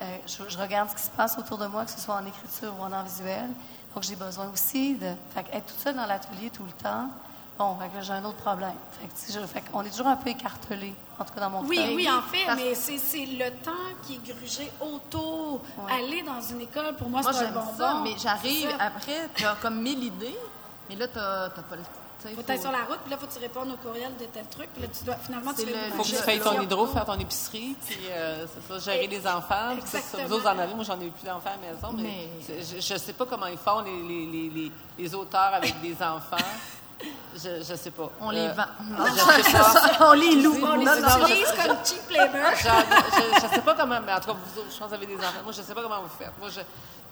[0.00, 2.24] euh, je, je regarde ce qui se passe autour de moi, que ce soit en
[2.24, 3.50] écriture ou en art visuel.
[3.94, 5.12] Donc, j'ai besoin aussi de.
[5.34, 7.08] Fait que être toute seule dans l'atelier tout le temps,
[7.58, 8.72] bon, fait que là, j'ai un autre problème.
[9.00, 11.62] Fait que, je- fait qu'on est toujours un peu écartelé, en tout cas dans mon
[11.62, 11.82] Oui, cas.
[11.94, 13.72] oui, en fait, Parce- mais c'est le temps
[14.06, 15.60] qui est grugé autour.
[15.78, 15.92] Ouais.
[15.92, 17.66] Aller dans une école, pour moi, Moi, c'est un bonbon.
[17.76, 20.38] ça, mais j'arrive, après, tu as comme mille idées,
[20.88, 21.82] mais là, tu n'as pas le
[22.28, 24.24] sais, Faut être sur la route, puis là, faut que tu répondes au courriel de
[24.26, 26.60] tel truc, puis là, tu dois, finalement, tu le- le faut que tu fasses ton
[26.62, 29.72] hydro, faire ton épicerie, puis euh, c'est ça, gérer les enfants.
[29.78, 29.98] puis ça.
[29.98, 30.26] Exactement.
[30.28, 32.28] Vous autres, en avez, moi, j'en ai eu plus d'enfants à la maison, mais,
[32.80, 35.94] je ne sais pas comment ils font, les, les, les, les, les auteurs avec des
[36.02, 36.36] enfants.
[37.34, 38.10] Je je sais pas.
[38.20, 38.64] On les Euh, vend.
[39.06, 40.10] Je sais pas.
[40.10, 40.58] on les loue.
[40.62, 42.50] On les utilise comme cheap labor.
[42.58, 45.02] Je, je sais pas comment, mais en tout cas, vous autres, je pense que vous
[45.02, 45.42] avez des enfants.
[45.44, 46.32] Moi, je sais pas comment vous faites.
[46.38, 46.60] Moi, je,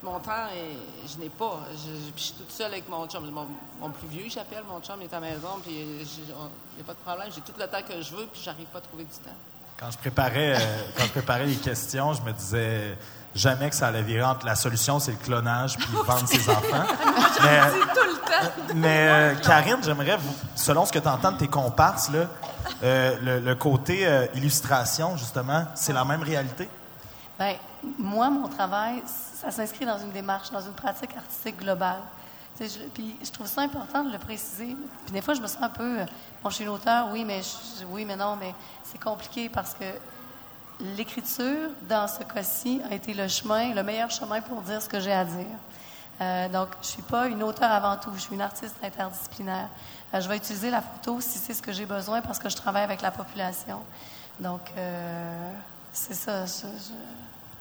[0.03, 1.61] mon temps, est- je n'ai pas.
[1.73, 3.29] Je, je- puis je suis toute seule avec mon chum.
[3.31, 3.47] Mon,
[3.81, 6.85] mon plus vieux, j'appelle, mon chum, il est à la maison, puis il n'y a
[6.87, 7.29] pas de problème.
[7.35, 9.37] J'ai tout le temps que je veux, puis j'arrive pas à trouver du temps.
[9.79, 10.59] Quand je préparais, euh,
[10.97, 12.97] quand je préparais les questions, je me disais
[13.35, 16.85] jamais que ça allait virer entre la solution, c'est le clonage puis vendre ses enfants.
[17.45, 17.61] Mais,
[18.75, 22.27] mais euh, Karine, j'aimerais, vous- selon ce que tu entends de tes comparses, là,
[22.83, 26.69] euh, le, le côté euh, illustration, justement, c'est la même réalité?
[27.39, 27.55] Bien,
[27.99, 29.03] moi, mon travail,
[29.41, 32.01] ça s'inscrit dans une démarche, dans une pratique artistique globale.
[32.61, 34.77] Je- puis je trouve ça important de le préciser.
[35.05, 36.05] Puis des fois, je me sens un peu, euh,
[36.43, 37.41] bon, je suis une auteure, oui, mais
[37.91, 39.85] oui, mais non, mais c'est compliqué parce que
[40.81, 44.99] l'écriture, dans ce cas-ci, a été le chemin, le meilleur chemin pour dire ce que
[44.99, 45.47] j'ai à dire.
[46.21, 49.69] Euh, donc, je suis pas une auteure avant tout, je suis une artiste interdisciplinaire.
[50.13, 52.57] Euh, je vais utiliser la photo si c'est ce que j'ai besoin parce que je
[52.57, 53.81] travaille avec la population.
[54.41, 54.63] Donc,
[55.93, 56.45] c'est ça.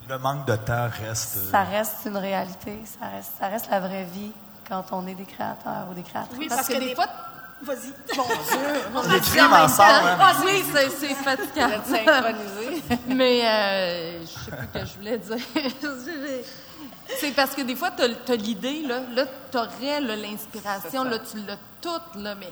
[0.10, 1.38] Le manque de temps reste.
[1.38, 2.80] euh, ça reste une réalité.
[2.86, 4.32] Ça reste, ça reste la vraie vie
[4.68, 6.40] quand on est des créateurs ou des créatrices.
[6.40, 7.08] Oui, Parce parce, que que, des fois-.
[7.64, 7.92] Vas-y.
[9.10, 10.18] Il écrit en sort, hein?
[10.20, 11.70] Ah, oui, c'est c'est fatigant.
[11.84, 12.84] Synchronisés.
[13.08, 15.38] Mais euh, je sais plus ce que je voulais dire.
[17.20, 21.38] C'est parce que des fois, tu as, l'idée, là, là tu aurais l'inspiration, là, tu
[21.48, 22.52] l'as toute, là, mais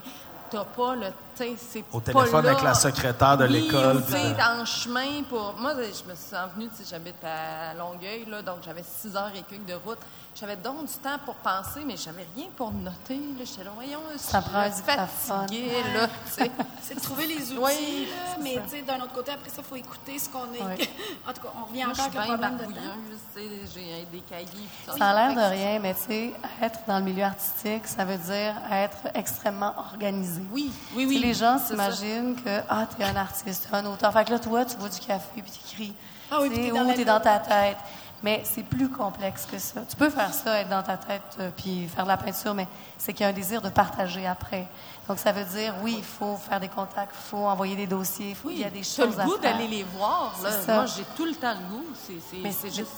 [0.49, 1.07] tu pas le.
[1.37, 2.51] C'est Au pas téléphone là.
[2.51, 5.55] avec la secrétaire de Oui, l'école, de- en chemin pour.
[5.59, 9.31] Moi, je me suis envenue, tu sais, j'habite à Longueuil, là, donc j'avais six heures
[9.35, 9.99] et quelques de route.
[10.37, 13.17] J'avais donc du temps pour penser, mais j'avais rien pour noter.
[13.45, 14.69] J'étais là, voyons, Ça je prend
[15.07, 16.09] fatiguée, là.
[16.81, 19.59] C'est de trouver les outils, Oui, là, mais tu sais, d'un autre côté, après ça,
[19.59, 20.61] il faut écouter ce qu'on est.
[20.77, 20.89] Oui.
[21.29, 23.39] en tout cas, on revient Moi, encore suis avec le bien problème de temps.
[23.73, 24.45] j'ai des cahiers.
[24.51, 28.03] puis Ça a l'air de rien, mais tu sais, être dans le milieu artistique, ça
[28.03, 30.41] veut dire être extrêmement organisé.
[30.51, 31.15] Oui, oui, oui.
[31.27, 34.11] Les gens c'est s'imaginent que, ah, t'es un artiste, t'es un auteur.
[34.13, 35.93] Fait que là, toi, tu bois du café puis t'écris.
[36.31, 37.77] Ah oui, t'es dans t'es dans ta tête.
[38.23, 39.81] Mais c'est plus complexe que ça.
[39.87, 42.67] Tu peux faire ça, être dans ta tête, euh, puis faire de la peinture, mais
[42.97, 44.65] c'est qu'il y a un désir de partager après.
[45.07, 48.35] Donc, ça veut dire, oui, il faut faire des contacts, il faut envoyer des dossiers,
[48.49, 49.51] il y a des choses le à goût faire.
[49.53, 50.33] d'aller les voir.
[50.41, 50.49] Là.
[50.51, 50.73] Ça.
[50.75, 51.85] Moi, j'ai tout le temps le goût.
[52.07, 52.89] C'est, Mais c'est juste.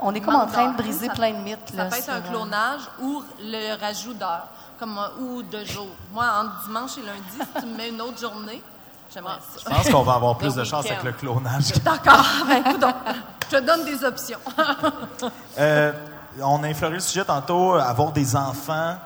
[0.00, 1.70] On est comme en train de briser Ça- plein de mythes.
[1.70, 4.48] Ça là, peut être un euh, clonage ou le rajout d'heures,
[4.78, 5.88] comme, euh, ou de jours.
[6.12, 7.22] Moi, entre dimanche et lundi,
[7.54, 8.62] si tu me mets une autre journée,
[9.12, 11.72] j'aimerais Je pense qu'on va avoir plus de chance avec le clonage.
[11.84, 12.24] D'accord.
[12.46, 12.62] Ben,
[13.50, 14.38] je te donne des options.
[15.56, 15.92] Euh,
[16.42, 18.96] on a effleuré le sujet tantôt, euh, avoir des enfants,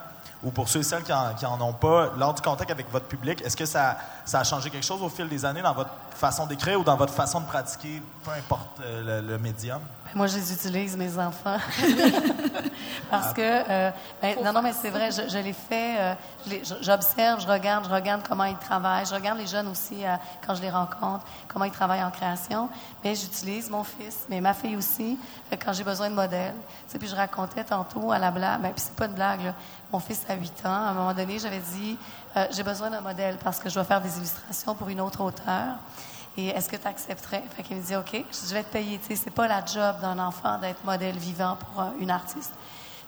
[0.43, 2.91] ou pour ceux et celles qui en, qui en ont pas, lors du contact avec
[2.91, 5.75] votre public, est-ce que ça, ça a changé quelque chose au fil des années dans
[5.75, 9.81] votre façon d'écrire ou dans votre façon de pratiquer, peu importe le, le médium?
[10.14, 11.59] Moi, je les utilise, mes enfants.
[13.11, 13.90] Parce que, euh,
[14.20, 16.14] ben, non, non, mais c'est vrai, je, je les fais, euh,
[16.46, 19.06] je- j'observe, je regarde, je regarde comment ils travaillent.
[19.06, 20.14] Je regarde les jeunes aussi euh,
[20.46, 22.68] quand je les rencontre, comment ils travaillent en création.
[23.04, 25.18] Mais j'utilise mon fils, mais ma fille aussi,
[25.52, 26.54] euh, quand j'ai besoin de modèles.
[26.86, 29.42] Tu sais, puis je racontais tantôt à la blague, ben, puis c'est pas une blague,
[29.44, 29.54] là.
[29.92, 30.68] Mon fils a 8 ans.
[30.86, 31.96] À un moment donné, j'avais dit,
[32.36, 35.22] euh, j'ai besoin d'un modèle parce que je dois faire des illustrations pour une autre
[35.22, 35.76] auteure.
[36.39, 37.43] Et est-ce que tu accepterais?
[37.57, 38.97] Fait qu'il me dit, OK, je, vais te payer.
[38.99, 42.53] Tu sais, c'est pas la job d'un enfant d'être modèle vivant pour euh, une artiste.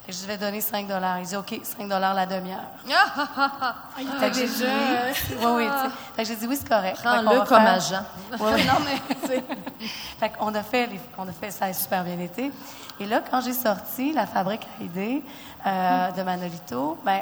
[0.05, 0.85] Fait que je vais donner 5
[1.21, 2.59] Il dit, OK, 5 la demi-heure.
[3.37, 4.65] Ah, il Fait était que j'ai déjà.
[4.65, 5.95] dit, oui, oui, tu sais.
[6.15, 6.97] Fait que j'ai dit, oui, c'est correct.
[7.01, 8.03] Prends-le comme faire- agent.
[8.33, 8.63] Oui, oui.
[8.67, 9.43] non, mais, tu sais.
[10.19, 12.51] Fait qu'on a fait, les- on a fait, ça a super bien été.
[12.99, 15.23] Et là, quand j'ai sorti La Fabrique à idées
[15.65, 17.21] euh, de Manolito, ben,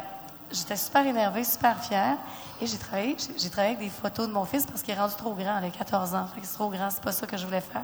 [0.52, 2.16] j'étais super énervée, super fière.
[2.60, 5.14] Et j'ai travaillé, j'ai- travaillé avec des photos de mon fils parce qu'il est rendu
[5.14, 6.26] trop grand, il a 14 ans.
[6.34, 7.82] Fait que c'est trop grand, c'est pas ça que je voulais faire.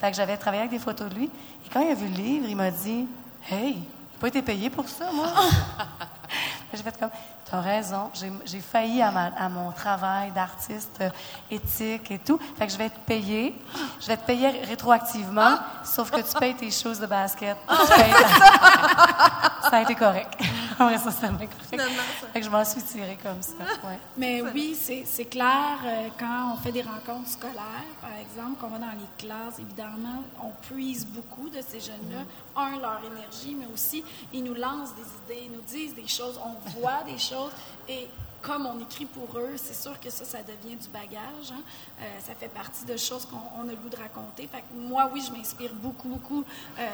[0.00, 1.24] Fait que j'avais travaillé avec des photos de lui.
[1.26, 3.06] Et quand il a vu le livre, il m'a dit,
[3.50, 5.26] Hey, j'ai pas été payé pour ça, moi.
[6.72, 7.10] J'ai fait comme,
[7.48, 11.10] t'as raison, j'ai- j'ai failli à, ma- à mon travail d'artiste euh,
[11.48, 12.36] éthique et tout.
[12.58, 13.54] Fait que je vais te payer,
[14.00, 17.56] je vais te payer rétroactivement, sauf que tu payes tes choses de basket.
[17.68, 20.36] Tu payes ta- ça a été correct.
[20.80, 21.52] Ouais, ça, ça m'a correct.
[22.32, 23.54] Fait que je m'en suis tirée comme ça.
[23.86, 23.98] ouais.
[24.16, 28.78] Mais oui, c'est clair, euh, quand on fait des rencontres scolaires, par exemple, qu'on va
[28.78, 32.24] dans les classes, évidemment, on puise beaucoup de ces jeunes-là.
[32.56, 36.38] Un, leur énergie, mais aussi, ils nous lancent des idées, ils nous disent des choses,
[36.44, 37.52] on voit des choses.
[37.88, 38.08] Et
[38.44, 41.50] comme on écrit pour eux, c'est sûr que ça, ça devient du bagage.
[41.50, 41.62] Hein.
[42.00, 44.48] Euh, ça fait partie de choses qu'on a le goût de raconter.
[44.74, 46.44] Moi, oui, je m'inspire beaucoup, beaucoup
[46.78, 46.90] euh,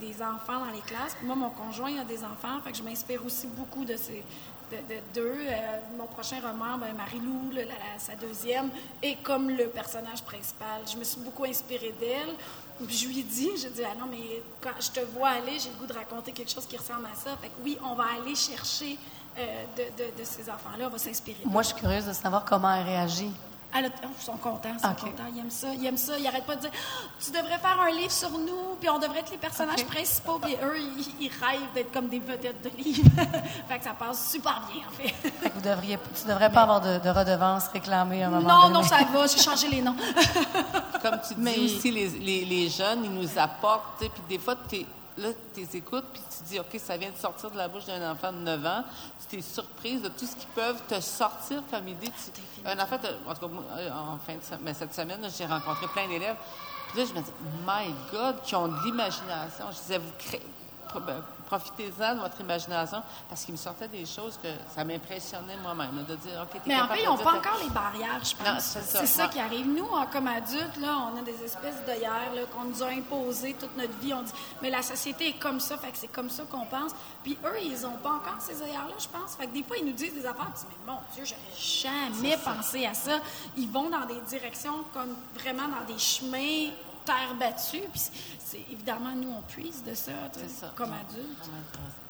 [0.00, 1.16] des, enfants dans les classes.
[1.22, 4.24] Moi, mon conjoint a des enfants, fait je m'inspire aussi beaucoup de ces
[5.14, 5.36] d'eux.
[5.38, 7.52] Euh, mon prochain roman, ben, Marie-Lou,
[7.98, 8.70] sa deuxième,
[9.02, 10.82] est comme le personnage principal.
[10.90, 12.34] Je me suis beaucoup inspirée d'elle.
[12.88, 15.70] Je lui ai dit, je dis, ah non, mais quand je te vois aller, j'ai
[15.70, 17.36] le goût de raconter quelque chose qui ressemble à ça.
[17.36, 18.98] Fait que oui, on va aller chercher
[19.36, 21.38] de, de, de, ces enfants-là, on va s'inspirer.
[21.44, 23.32] Moi, je suis curieuse de savoir comment elle réagit.
[23.74, 26.18] Elle oh, ils sont contents, ils sont contents, ils aiment ça, ils aiment ça.
[26.18, 26.70] Ils n'arrêtent pas de dire
[27.22, 30.56] Tu devrais faire un livre sur nous, puis on devrait être les personnages principaux, puis
[30.62, 30.78] eux,
[31.20, 33.10] ils, rêvent d'être comme des vedettes de livres.
[33.68, 35.12] fait que ça passe super bien, en fait.
[35.12, 38.30] fait que vous devriez, tu ne devrais pas avoir de, de redevances réclamées à un
[38.30, 38.74] moment Non, donné.
[38.74, 39.96] non, ça va, j'ai changé les noms.
[41.02, 41.58] comme tu dis Mais...
[41.58, 44.86] aussi, les, les, les, jeunes, ils nous apportent, puis des fois, tu
[45.18, 47.86] là, tu les écoutes, puis tu dis, OK, ça vient de sortir de la bouche
[47.86, 48.84] d'un enfant de 9 ans.
[49.28, 52.10] Tu es surprise de tout ce qu'ils peuvent te sortir comme idée.
[52.64, 52.96] un enfant,
[53.26, 56.36] en tout cas, euh, en fin de mais cette semaine, j'ai rencontré plein d'élèves.
[56.88, 57.32] Puis là, je me dis,
[57.66, 59.66] My God, qui ont de l'imagination.
[59.70, 60.42] Je disais, vous créez
[61.00, 66.04] ben, profitez-en de votre imagination, parce qu'il me sortait des choses que ça m'impressionnait moi-même,
[66.04, 68.78] de dire, OK, Mais en fait, ils n'ont pas encore les barrières, je pense.
[68.82, 69.66] C'est ça, qui arrive.
[69.66, 73.96] Nous, comme adultes, là, on a des espèces d'œillères qu'on nous a imposées toute notre
[73.98, 74.12] vie.
[74.14, 74.32] On dit,
[74.62, 76.92] mais la société est comme ça, fait que c'est comme ça qu'on pense.
[77.22, 79.34] Puis eux, ils n'ont pas encore ces œillères-là, je pense.
[79.36, 82.00] Fait que des fois, ils nous disent des affaires, tu dis, mais mon Dieu, j'aurais
[82.02, 83.18] jamais pensé à ça.
[83.56, 86.70] Ils vont dans des directions comme vraiment dans des chemins
[87.06, 87.88] terre battue.
[87.92, 88.02] Puis
[88.38, 90.12] c'est, évidemment, nous, on puise de ça,
[90.74, 91.50] comme adultes.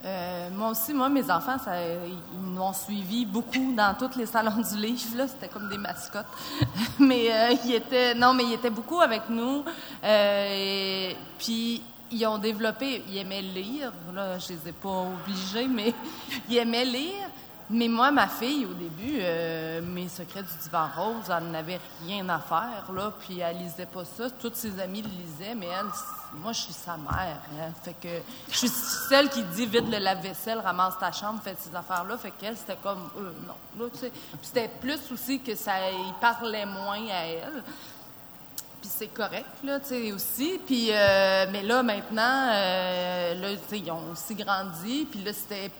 [0.04, 4.62] Euh, moi aussi, moi, mes enfants, ça, ils m'ont suivi beaucoup dans tous les salons
[4.62, 5.16] du livre.
[5.16, 6.26] Là, c'était comme des mascottes.
[6.98, 9.64] mais euh, ils étaient, non, mais ils étaient beaucoup avec nous.
[10.02, 13.92] Euh, puis ils ont développé, ils aimaient lire.
[14.14, 15.92] Là, je les ai pas obligés, mais
[16.48, 17.28] ils aimaient lire.
[17.68, 22.28] Mais moi, ma fille, au début, euh, mes secrets du divan rose, elle n'avait rien
[22.28, 24.30] à faire, là, puis elle lisait pas ça.
[24.30, 25.86] Toutes ses amies le lisaient, mais elle,
[26.34, 27.40] moi, je suis sa mère.
[27.58, 27.72] Hein.
[27.82, 31.74] Fait que je suis celle qui dit vite le lave-vaisselle, ramasse ta chambre, fais ces
[31.74, 32.16] affaires-là.
[32.18, 33.84] Fait qu'elle, c'était comme, euh, non.
[33.84, 34.12] Là, tu sais.
[34.42, 37.64] c'était plus aussi que ça, il parlait moins à elle.
[38.80, 40.60] Puis c'est correct, là, tu sais, aussi.
[40.64, 45.04] Puis, euh, mais là, maintenant, là, tu sais, ils ont aussi grandi.
[45.10, 45.72] Puis là, c'était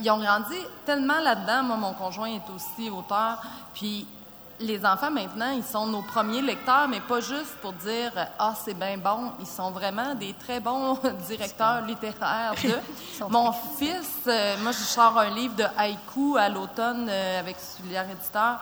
[0.00, 1.62] ils ont grandi tellement là-dedans.
[1.62, 3.40] Moi, mon conjoint est aussi auteur.
[3.74, 4.06] Puis
[4.60, 8.74] les enfants, maintenant, ils sont nos premiers lecteurs, mais pas juste pour dire Ah, c'est
[8.74, 9.32] bien bon.
[9.40, 12.54] Ils sont vraiment des très bons directeurs littéraires.
[12.62, 12.78] De.
[13.28, 18.08] Mon fils, euh, moi, je sors un livre de haïku à l'automne euh, avec Sulière
[18.10, 18.60] Éditeur.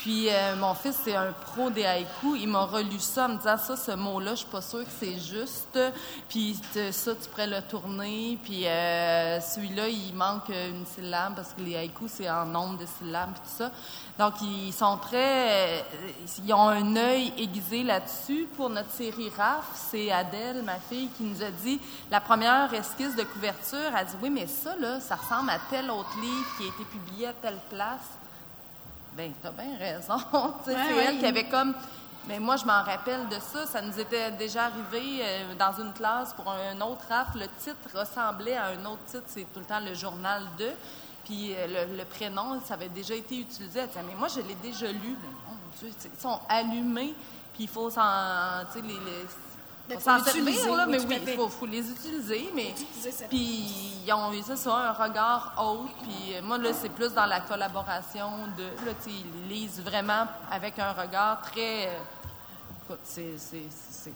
[0.00, 2.40] Puis euh, mon fils, c'est un pro des haïkus.
[2.40, 4.90] Il m'a relu ça en me disant ça, ce mot-là, je suis pas sûre que
[4.98, 5.78] c'est juste.
[6.26, 6.58] Puis
[6.90, 8.38] ça, tu pourrais le tourner.
[8.42, 12.86] Puis euh, celui-là, il manque une syllabe parce que les haïkus, c'est en nombre de
[12.86, 13.70] syllabes et tout ça.
[14.18, 15.80] Donc, ils sont très...
[15.80, 15.82] Euh,
[16.46, 18.48] ils ont un œil aiguisé là-dessus.
[18.56, 21.78] Pour notre série RAF, c'est Adèle, ma fille, qui nous a dit,
[22.10, 25.90] la première esquisse de couverture, elle dit, oui, mais ça, là, ça ressemble à tel
[25.90, 28.19] autre livre qui a été publié à telle place.
[29.16, 30.18] Ben, t'as bien raison.
[30.64, 31.74] c'est elle qui avait comme.
[32.28, 33.66] Mais moi, je m'en rappelle de ça.
[33.66, 37.34] Ça nous était déjà arrivé euh, dans une classe pour un, autre RAF.
[37.34, 39.24] Le titre ressemblait à un autre titre.
[39.26, 40.70] C'est tout le temps le journal de.
[41.24, 43.80] Puis euh, le, prénom, ça avait déjà été utilisé.
[43.80, 45.16] Elle disait, mais moi, je l'ai déjà lu.
[45.22, 47.14] Mais mon Dieu, ils sont allumés.
[47.54, 48.64] Puis il faut s'en.
[48.72, 48.86] Tu sais,
[49.98, 52.50] s'en servir, là, mais oui, il faut, les utiliser.
[52.54, 52.74] Mais,
[53.28, 55.86] puis, ils ont eu ça, un regard haut.
[56.02, 58.64] Puis, euh, moi, là, c'est plus dans la collaboration de.
[58.86, 61.88] Là, ils lisent vraiment avec un regard très.
[61.88, 64.12] Euh, c'est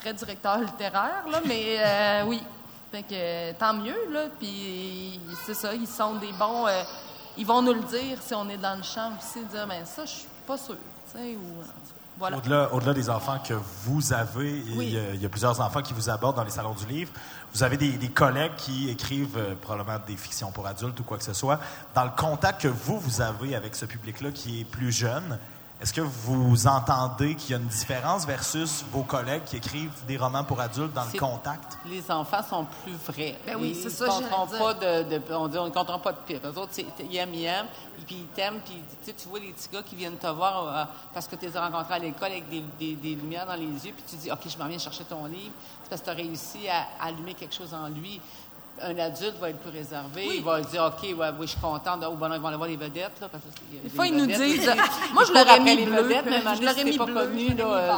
[0.00, 2.42] très directeur littéraire, là, mais euh, oui.
[2.90, 4.26] Fait que tant mieux, là.
[4.38, 6.66] Puis, c'est ça, ils sont des bons.
[7.36, 10.04] ils vont nous le dire si on est dans le champ aussi, dire, ben ça,
[10.04, 10.76] je suis pas sûre.
[11.12, 11.62] Tu sais, ou.
[12.20, 13.54] Au-delà, des enfants que
[13.84, 17.10] vous avez, il, y a, plusieurs enfants qui vous abordent dans les salons du livre.
[17.54, 21.24] Vous avez des, collègues qui écrivent euh, probablement des fictions pour adultes ou quoi que
[21.24, 21.58] ce soit.
[21.94, 25.38] Dans le contact que vous, vous avez avec ce public-là qui est plus jeune,
[25.80, 30.18] est-ce que vous entendez qu'il y a une différence versus vos collègues qui écrivent des
[30.18, 31.78] romans pour adultes dans le contact?
[31.86, 33.38] Les enfants sont plus vrais.
[33.46, 34.06] Ben oui, c'est ça.
[34.20, 36.40] Ils ne pas de, on dit, on ne comprend pas de pire.
[36.44, 37.66] Les autres, ils aiment, ils aiment,
[38.06, 41.26] puis ils t'aiment, puis tu vois les petits gars qui viennent te voir euh, parce
[41.26, 44.04] que tu les as rencontrés à l'école avec des, des, lumières dans les yeux, puis
[44.06, 45.52] tu dis, OK, je m'en viens chercher ton livre.
[45.82, 48.20] C'est parce que tu as réussi à allumer quelque chose en lui
[48.82, 50.36] un adulte va être plus réservé.
[50.36, 52.04] Il va dire, OK, ouais, oui, je suis contente.
[52.10, 53.20] Ou bon, ils vont aller voir les vedettes.
[53.20, 54.70] Là, parce que Des fois, ils nous disent...
[55.12, 56.02] moi, je l'aurais mis bleu.
[56.02, 57.54] Vedettes, mais je l'aurais mis pas bleu, connu.
[57.54, 57.92] Là, euh,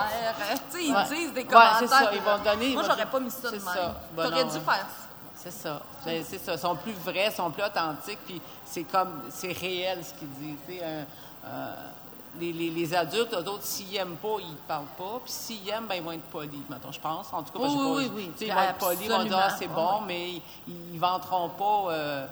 [0.70, 1.82] tu sais, ils disent des commentaires.
[1.82, 2.10] Ouais, ça.
[2.12, 2.74] Ils vont donner...
[2.74, 3.94] Moi, j'aurais pas mis ça de même.
[4.16, 5.02] T'aurais dû faire ça.
[5.34, 5.82] C'est ça.
[6.04, 6.52] Ben, c'est ça.
[6.52, 10.30] Ils sont plus vrais, ils sont plus authentiques, puis c'est comme, c'est réel ce qu'ils
[10.30, 10.82] disent.
[10.82, 11.04] Un-
[11.44, 11.74] euh,
[12.40, 15.20] les, les, les adultes, eux autres, s'ils n'aiment pas, ils ne parlent pas.
[15.24, 17.32] Puis s'ils aiment, ben, ils vont être polis, mettons, je pense.
[17.32, 18.30] En tout cas, Oui, pas- oui, oui.
[18.40, 20.30] Ils vont être polis, ils vont dire, ah, c'est bon, mais
[20.66, 22.26] ils ne vanteront pas euh,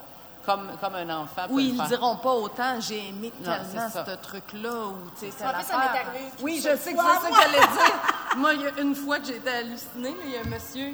[0.45, 4.17] comme, comme un enfant peut Oui, ils ne diront pas autant j'ai aimé tellement ce
[4.17, 7.59] truc-là ou tu sais, ça m'est arrivé Oui, je sais que c'est ça que j'allais
[7.59, 8.01] dire.
[8.37, 10.45] Moi, il y a une fois que j'ai été hallucinée, là, il y a un
[10.45, 10.93] monsieur.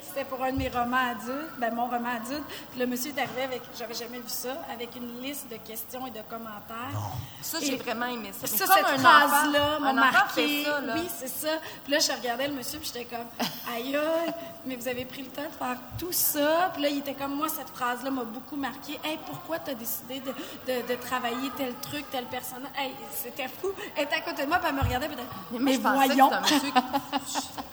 [0.00, 2.44] C'était pour un de mes romans adultes, ben mon roman adulte.
[2.70, 6.06] Puis le monsieur est arrivé avec, j'avais jamais vu ça, avec une liste de questions
[6.06, 7.00] et de commentaires.
[7.42, 8.46] Ça, j'ai vraiment aimé ça.
[8.46, 10.64] Ça, comme cette un phrase-là enfant, m'a un enfant marqué.
[10.64, 10.94] fait ça, là.
[10.96, 11.58] Oui, c'est ça.
[11.84, 13.26] Puis là, je regardais le monsieur, puis j'étais comme,
[13.74, 14.32] aïe, aïe,
[14.64, 16.70] mais vous avez pris le temps de faire tout ça.
[16.72, 18.85] Puis là, il était comme, moi, cette phrase-là m'a beaucoup marqué.
[19.04, 22.70] Hey, pourquoi tu as décidé de, de- de travailler tel truc, tel personnage?
[22.76, 23.68] Hey, c'était fou.
[23.96, 25.76] Elle était à côté de moi, puis elle me regardait, puis elle était, Mais, mais
[25.78, 26.28] voyons.
[26.30, 27.50] que c'était un monsieur qui-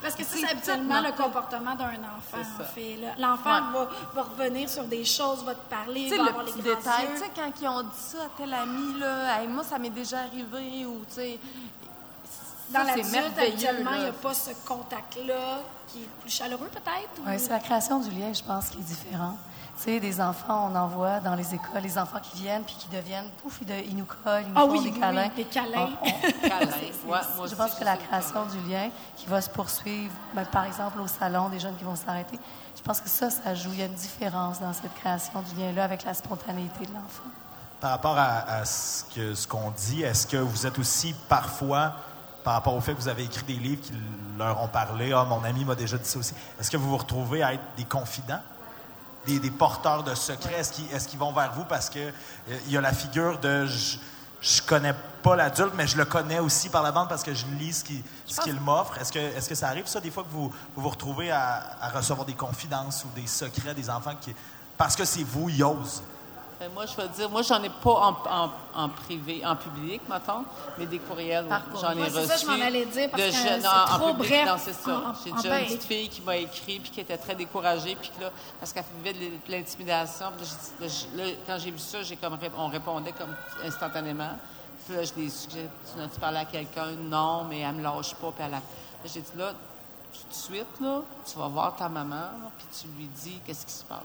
[0.00, 2.98] Parce que ça, C'est habituellement le comportement d'un enfant, en fait.
[3.18, 6.62] L'enfant va, va revenir sur des choses, va te parler, va le avoir les grands
[6.62, 9.78] détail, tu sais, quand ils ont dit ça à tel ami, là, Hey, moi, ça
[9.80, 11.40] m'est déjà arrivé, ou, tu sais,
[12.70, 15.58] Dans ça, merveilleux, habituellement, il n'y a pas ce contact-là
[15.88, 17.20] qui est plus chaleureux, peut-être?
[17.20, 19.36] ou- Oui, c'est la création du lien, je pense, qui est différente.
[19.78, 22.76] Tu sais, des enfants, on en voit dans les écoles, les enfants qui viennent puis
[22.78, 24.98] qui deviennent, pouf, ils, de- ils nous collent, ils nous Ah font oui, des oui,
[25.00, 25.24] câlins.
[25.24, 25.90] oui, des câlins.
[26.02, 26.10] On- on-
[26.48, 26.66] Câlin.
[27.06, 30.64] Ouais, moi je pense que la création du lien qui va se poursuivre, ben, par
[30.64, 32.38] exemple au salon, des jeunes qui vont s'arrêter,
[32.74, 33.68] je pense que ça, ça joue.
[33.74, 37.28] Il y a une différence dans cette création du lien-là avec la spontanéité de l'enfant.
[37.78, 41.92] Par rapport à, à ce que ce qu'on dit, est-ce que vous êtes aussi parfois,
[42.46, 43.92] par rapport au fait que vous avez écrit des livres qui
[44.38, 46.96] leur ont parlé, ah, mon ami m'a déjà dit ça aussi, est-ce que vous vous
[46.96, 48.40] retrouvez à être des confidents?
[49.26, 50.60] Des, des porteurs de secrets?
[50.60, 53.66] Est-ce qu'ils qu'ils vont vers vous parce que euh, il y a la figure de
[53.66, 53.98] je,
[54.40, 54.94] je connais
[55.24, 57.84] pas l'adulte, mais je le connais aussi par la bande parce que je lis
[58.26, 58.96] ce qu'il m'offre?
[58.98, 61.76] Est-ce que, est que ça arrive, ça, des fois, que vous vous, vous retrouvez à,
[61.80, 64.32] à recevoir des confidences ou des secrets des enfants qui.
[64.78, 66.00] Parce que c'est vous, ils osent?
[66.58, 70.00] Ben, moi, je veux dire, moi, j'en ai pas en, en, en privé, en public,
[70.08, 70.42] mettons,
[70.78, 71.44] mais des courriels,
[71.78, 74.46] j'en ai c'est ça, je m'en allais dire, parce de que en- trop public, bref.
[74.48, 75.14] Non, c'est ça.
[75.22, 78.22] J'ai déjà une petite fille qui m'a écrit, puis qui était très découragée, puis que
[78.24, 80.26] là, parce qu'elle vivait de l'intimidation.
[80.80, 80.86] Là,
[81.16, 84.30] là, quand j'ai vu ça, j'ai comme, on répondait comme instantanément.
[84.86, 86.86] Puis là, je l'ai suggéré, tu as-tu parlé à quelqu'un?
[87.02, 88.32] Non, mais elle me lâche pas.
[88.34, 88.60] Puis elle a...
[89.04, 91.00] j'ai dit, là, tout de suite, là,
[91.30, 94.00] tu vas voir ta maman, puis tu lui dis qu'est-ce qui se passe.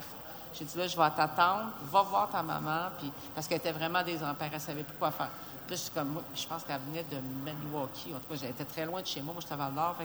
[0.53, 4.03] J'ai dit, là, je vais t'attendre, va voir ta maman, puis, parce qu'elle était vraiment
[4.03, 5.29] désempérée, elle savait plus quoi faire.
[5.65, 8.35] Puis là, je suis comme, moi, je pense qu'elle venait de Maniwaki, en tout cas,
[8.41, 9.95] j'étais très loin de chez moi, moi, j'étais à Val-d'Or,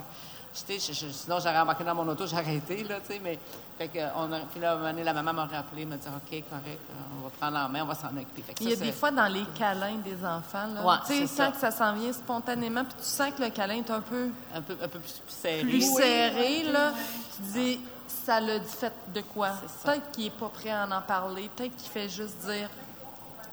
[0.52, 3.38] sinon, j'aurais embarqué dans mon auto, j'ai arrêté, là, tu sais, mais,
[3.76, 5.96] fait que, on a, puis là, à un moment donné, la maman m'a rappelé, m'a
[5.96, 8.42] dit, OK, correct, euh, on va prendre en main, on va s'en occuper.
[8.42, 11.14] Fait que Il y a des fois dans les câlins des enfants, là, Ouais, tu
[11.14, 11.48] sais, ça.
[11.50, 14.62] que ça s'en vient spontanément, puis tu sens que le câlin est un peu un
[14.62, 15.62] peu, un peu plus, plus serré.
[15.62, 16.92] plus serré, là,
[17.36, 19.50] tu dis, ça l'a dit fait de quoi?
[19.84, 22.68] Peut-être qu'il n'est pas prêt à en parler, peut-être qu'il fait juste dire,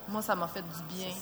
[0.08, 1.14] moi, ça m'a fait du bien.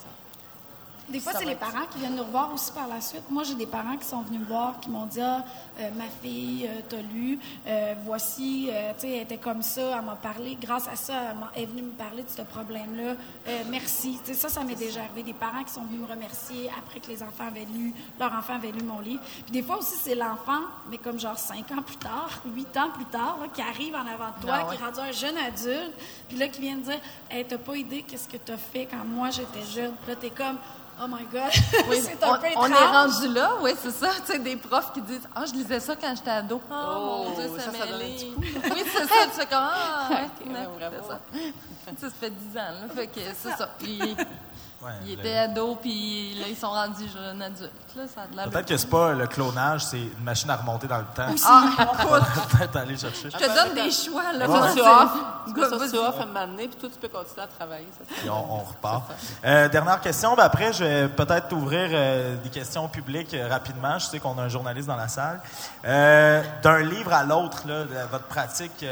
[1.12, 3.24] Des fois, c'est les parents qui viennent nous revoir aussi par la suite.
[3.30, 5.44] Moi, j'ai des parents qui sont venus me voir, qui m'ont dit Ah,
[5.80, 7.38] euh, ma fille, euh, t'as lu,
[7.68, 10.58] euh, voici, tu sais, elle était comme ça, elle m'a parlé.
[10.62, 11.14] Grâce à ça,
[11.56, 13.16] elle, est venue me parler de ce problème-là.
[13.70, 14.20] Merci.
[14.24, 15.24] Tu sais, ça, ça m'est déjà arrivé.
[15.24, 18.56] Des parents qui sont venus me remercier après que les enfants avaient lu, leur enfant
[18.56, 19.22] avait lu mon livre.
[19.44, 22.90] Puis des fois aussi, c'est l'enfant, mais comme genre cinq ans plus tard, huit ans
[22.94, 24.76] plus tard, là, qui arrive en avant de toi, Ah qui ouais.
[24.76, 25.94] est rendu un jeune adulte,
[26.30, 27.00] puis là, qui vient de dire
[27.30, 29.94] Hey, t'as pas idée qu'est-ce que t'as fait quand moi j'étais jeune.
[30.02, 30.58] Puis là, t'es comme
[31.04, 32.72] Oh my God, c'est un on, peu on étrange.
[32.72, 32.86] est
[33.26, 34.10] rendu là, oui, c'est ça.
[34.26, 36.62] Tu sais, des profs qui disent Ah, je lisais ça quand j'étais ado.
[36.70, 38.16] Oh, Oh, mon Dieu, ça, ça, ça donne un mêlé.
[38.16, 38.34] petit
[38.72, 39.16] Oui, c'est ça.
[39.26, 41.20] Tu fais comme Ah, ouais, Ok, ouais, c'est ça.
[41.86, 42.94] Ça, ça fait 10 ans, là.
[42.96, 43.70] Fait que c'est ça.
[43.82, 44.16] Il,
[44.84, 47.72] Ouais, il le- était ado, puis là, ils sont rendus jeunes adultes.
[47.96, 51.06] Là, ça Peut-être que c'est pas le clonage, c'est une machine à remonter dans le
[51.16, 51.28] temps.
[51.46, 51.70] Ah,
[52.04, 52.20] On va
[52.52, 53.30] peut-être aller chercher.
[53.30, 54.46] je te donne des choix, là.
[54.74, 55.12] Tu off,
[55.48, 55.90] tu mets ça Vas-y.
[55.90, 57.88] sur off à un moment donné, puis toi, tu peux continuer à travailler.
[57.98, 59.04] Ça, Et on, on repart.
[59.46, 60.36] Euh, dernière question.
[60.36, 64.00] Ben après, je vais peut-être ouvrir euh, des questions public euh, rapidement.
[64.00, 65.42] Je sais qu'on a un journaliste dans la salle.
[65.86, 67.64] Euh, D'un livre à l'autre,
[68.12, 68.84] votre pratique,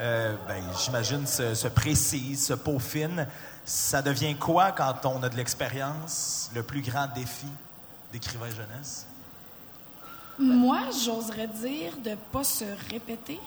[0.00, 3.26] euh, ben, j'imagine, se, se précise, se peaufine.
[3.68, 7.46] Ça devient quoi quand on a de l'expérience, le plus grand défi
[8.10, 9.06] d'écrivain jeunesse?
[10.38, 13.38] Moi, j'oserais dire de pas se répéter.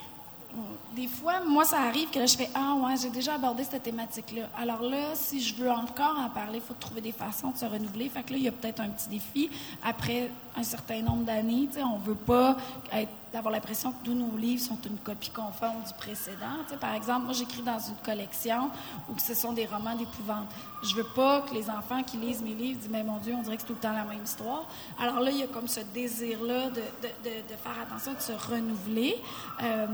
[0.96, 3.82] Des fois, moi, ça arrive que là, je fais Ah, ouais, j'ai déjà abordé cette
[3.82, 4.44] thématique-là.
[4.60, 7.66] Alors là, si je veux encore en parler, il faut trouver des façons de se
[7.66, 8.08] renouveler.
[8.08, 9.50] Fait que là, il y a peut-être un petit défi.
[9.82, 12.58] Après un certain nombre d'années, on veut pas
[12.92, 16.58] être d'avoir l'impression que tous nos livres sont une copie conforme du précédent.
[16.68, 18.70] Tu sais, par exemple, moi, j'écris dans une collection
[19.10, 20.50] où ce sont des romans d'épouvante.
[20.84, 23.42] Je veux pas que les enfants qui lisent mes livres disent, mais mon Dieu, on
[23.42, 24.66] dirait que c'est tout le temps la même histoire.
[25.00, 29.16] Alors là, il y a comme ce désir-là de faire attention, de se renouveler.
[29.64, 29.88] Euh,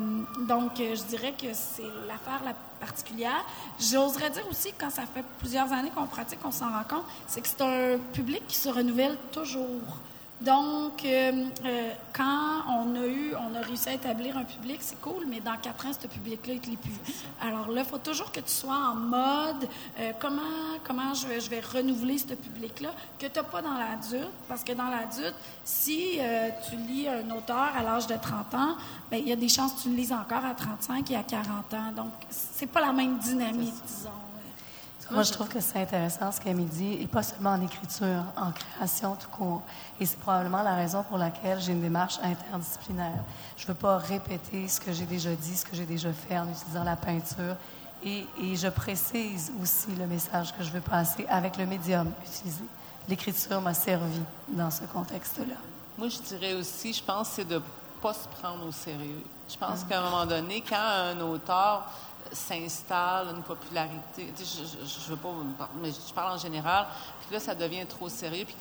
[0.48, 3.46] donc, euh, je dirais que c'est l'affaire la particulière.
[3.80, 7.42] J'oserais dire aussi, quand ça fait plusieurs années qu'on pratique, on s'en rend compte, c'est
[7.42, 10.00] que c'est un public qui se renouvelle toujours.
[10.40, 15.00] Donc, euh, euh, quand on a eu, on a réussi à établir un public, c'est
[15.02, 16.94] cool, mais dans quatre ans, ce public-là, il ne l'est plus.
[17.42, 19.68] Alors là, il faut toujours que tu sois en mode
[20.00, 20.42] euh, comment,
[20.84, 24.64] comment je vais, je vais renouveler ce public-là, que tu n'as pas dans l'adulte, parce
[24.64, 26.20] que dans l'adulte, si
[26.70, 28.78] tu lis un auteur à l'âge de 30 ans,
[29.10, 31.24] bien, il y a des chances que tu le lises encore à 35 et à
[31.24, 31.92] 40 ans.
[31.96, 34.27] Donc, c'est pas la même dynamique, disons.
[35.10, 38.52] Moi, je trouve que c'est intéressant ce qu'elle dit, et pas seulement en écriture, en
[38.52, 39.62] création tout court.
[40.00, 43.24] Et c'est probablement la raison pour laquelle j'ai une démarche interdisciplinaire.
[43.56, 46.38] Je ne veux pas répéter ce que j'ai déjà dit, ce que j'ai déjà fait
[46.38, 47.56] en utilisant la peinture.
[48.04, 52.64] Et, et, je précise aussi le message que je veux passer avec le médium utilisé.
[53.08, 55.56] L'écriture m'a servi dans ce contexte-là.
[55.98, 57.62] Moi, je dirais aussi, je pense, c'est de ne
[58.02, 59.24] pas se prendre au sérieux.
[59.50, 61.90] Je pense qu'à un moment donné, quand un auteur
[62.32, 64.34] s'installe une popularité.
[64.38, 65.30] Je, je, veux pas,
[65.82, 66.88] mais je parle en général.
[67.22, 68.46] Puis là, ça devient trop sérieux.
[68.46, 68.56] Puis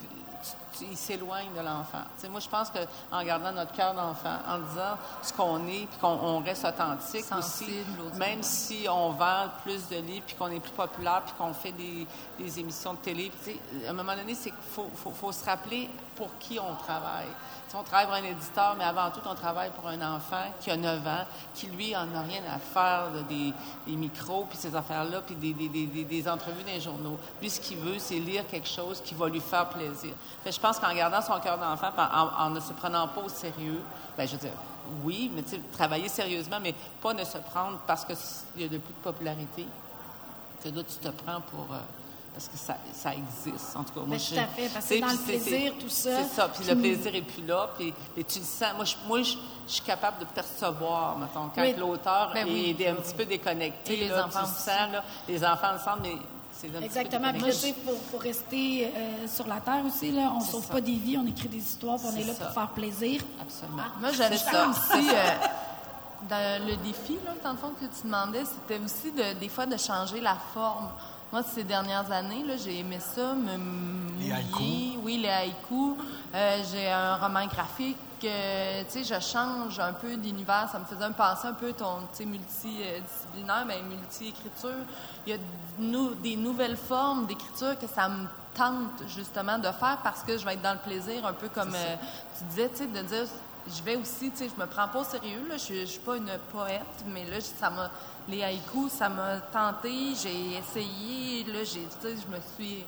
[0.82, 2.02] il s'éloigne de l'enfant.
[2.30, 6.42] moi, je pense qu'en gardant notre cœur d'enfant, en disant ce qu'on est, puis qu'on
[6.42, 7.84] reste authentique aussi,
[8.18, 11.72] même si on vend plus de livres, puis qu'on est plus populaire, puis qu'on fait
[11.72, 12.06] des,
[12.38, 13.32] des, émissions de télé,
[13.86, 17.28] à un moment donné, c'est faut, faut, faut, se rappeler pour qui on travaille
[17.74, 20.76] on travaille pour un éditeur, mais avant tout, on travaille pour un enfant qui a
[20.76, 23.52] 9 ans, qui, lui, en a rien à faire des,
[23.92, 27.18] micros, puis ces affaires-là, puis des, des, des, entrevues dans les journaux.
[27.40, 30.12] Lui, ce qu'il veut, c'est lire quelque chose qui va lui faire plaisir.
[30.44, 31.90] Fait, je pense qu'en gardant son cœur d'enfant,
[32.38, 33.80] en, ne se prenant pas au sérieux,
[34.16, 34.56] ben je veux dire,
[35.02, 35.42] oui, mais
[35.72, 39.66] travailler sérieusement, mais pas ne se prendre parce qu'il y a de plus de popularité,
[40.62, 41.66] que là, tu te prends pour...
[41.72, 41.78] Euh,
[42.36, 43.74] parce que ça, ça existe.
[43.74, 46.22] En tout cas, moi, je, tout à fait, parce que dans le plaisir, tout ça.
[46.22, 48.74] C'est ça, puis le plaisir n'est plus là, puis, tu le sens.
[48.76, 53.14] Moi, je, moi, je, suis capable de percevoir, mettons, quand l'auteur ben est, un petit
[53.14, 53.96] peu déconnecté.
[53.96, 56.16] les enfants tu sens, là, les enfants le sentent, mais
[56.52, 57.32] c'est un Exactement.
[57.32, 60.68] Petit peu Puis, pour, pour rester euh, sur la terre aussi, là, on ne sauve
[60.68, 63.22] pas des vies, on écrit des histoires, on est, là pour faire plaisir.
[63.40, 63.82] Absolument.
[63.86, 65.08] Ah, moi, j'aime ça aussi.
[65.08, 65.46] Euh,
[66.28, 69.64] dans le défi, là, dans le fond, que tu demandais, c'était aussi de, des fois
[69.64, 70.90] de changer la forme.
[71.32, 74.98] Moi, ces dernières années, j'ai aimé ça, me mouiller.
[75.02, 75.96] Oui, les haïkus.
[76.34, 77.96] Euh, j'ai un roman graphique.
[78.24, 80.68] Euh, tu sais, je change un peu d'univers.
[80.70, 84.84] Ça me faisait un penser un peu ton, tu sais, multidisciplinaire, mais multi-écriture.
[85.26, 85.38] Il y a
[86.22, 90.54] des nouvelles formes d'écriture que ça me tente justement de faire parce que je vais
[90.54, 91.96] être dans le plaisir, un peu comme euh,
[92.38, 93.26] tu disais, tu sais, de dire
[93.68, 96.00] je vais aussi, tu sais, je me prends pas au sérieux, là, je, je suis
[96.00, 97.90] pas une poète, mais là, ça m'a,
[98.28, 102.84] les haïkus, ça m'a tenté, j'ai essayé, là, j'ai, tu sais, je me suis,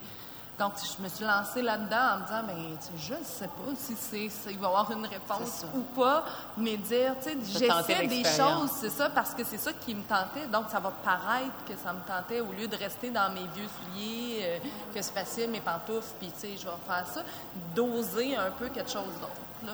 [0.58, 3.46] donc, je me suis lancée là-dedans en me disant, mais tu sais, je ne sais
[3.46, 6.24] pas si c'est, il va y avoir une réponse ou pas,
[6.56, 10.02] mais dire, tu sais, j'essaie des choses, c'est ça, parce que c'est ça qui me
[10.02, 10.48] tentait.
[10.48, 13.68] Donc, ça va paraître que ça me tentait au lieu de rester dans mes vieux
[13.78, 14.58] souliers, euh,
[14.92, 17.22] que c'est facile, mes pantoufles, puis tu sais, je vais faire ça,
[17.76, 19.72] d'oser un peu quelque chose d'autre, là.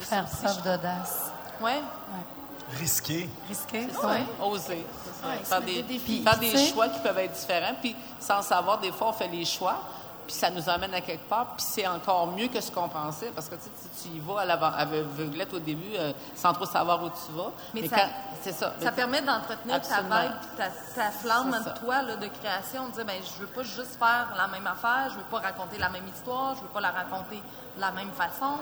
[0.00, 1.30] Faire preuve d'audace.
[1.60, 1.70] Oui.
[1.70, 2.43] Ouais.
[2.78, 3.28] Risquer.
[3.48, 4.16] Risquer, oui.
[4.42, 4.84] Oser.
[5.44, 7.74] faire des, des, faire des choix qui peuvent être différents.
[7.80, 9.78] Puis, sans savoir, des fois, on fait les choix,
[10.26, 13.30] puis ça nous emmène à quelque part, puis c'est encore mieux que ce qu'on pensait,
[13.34, 17.04] parce que tu, sais, tu y vas à l'aveuglette au début, euh, sans trop savoir
[17.04, 17.52] où tu vas.
[17.74, 18.08] Mais, ça,
[18.40, 18.72] c'est ça.
[18.80, 23.04] Ça permet d'entretenir ta vibe, ta, ta flamme de toi là, de création, de dire,
[23.04, 26.08] ben je veux pas juste faire la même affaire, je veux pas raconter la même
[26.08, 27.42] histoire, je veux pas la raconter
[27.76, 28.56] de la même façon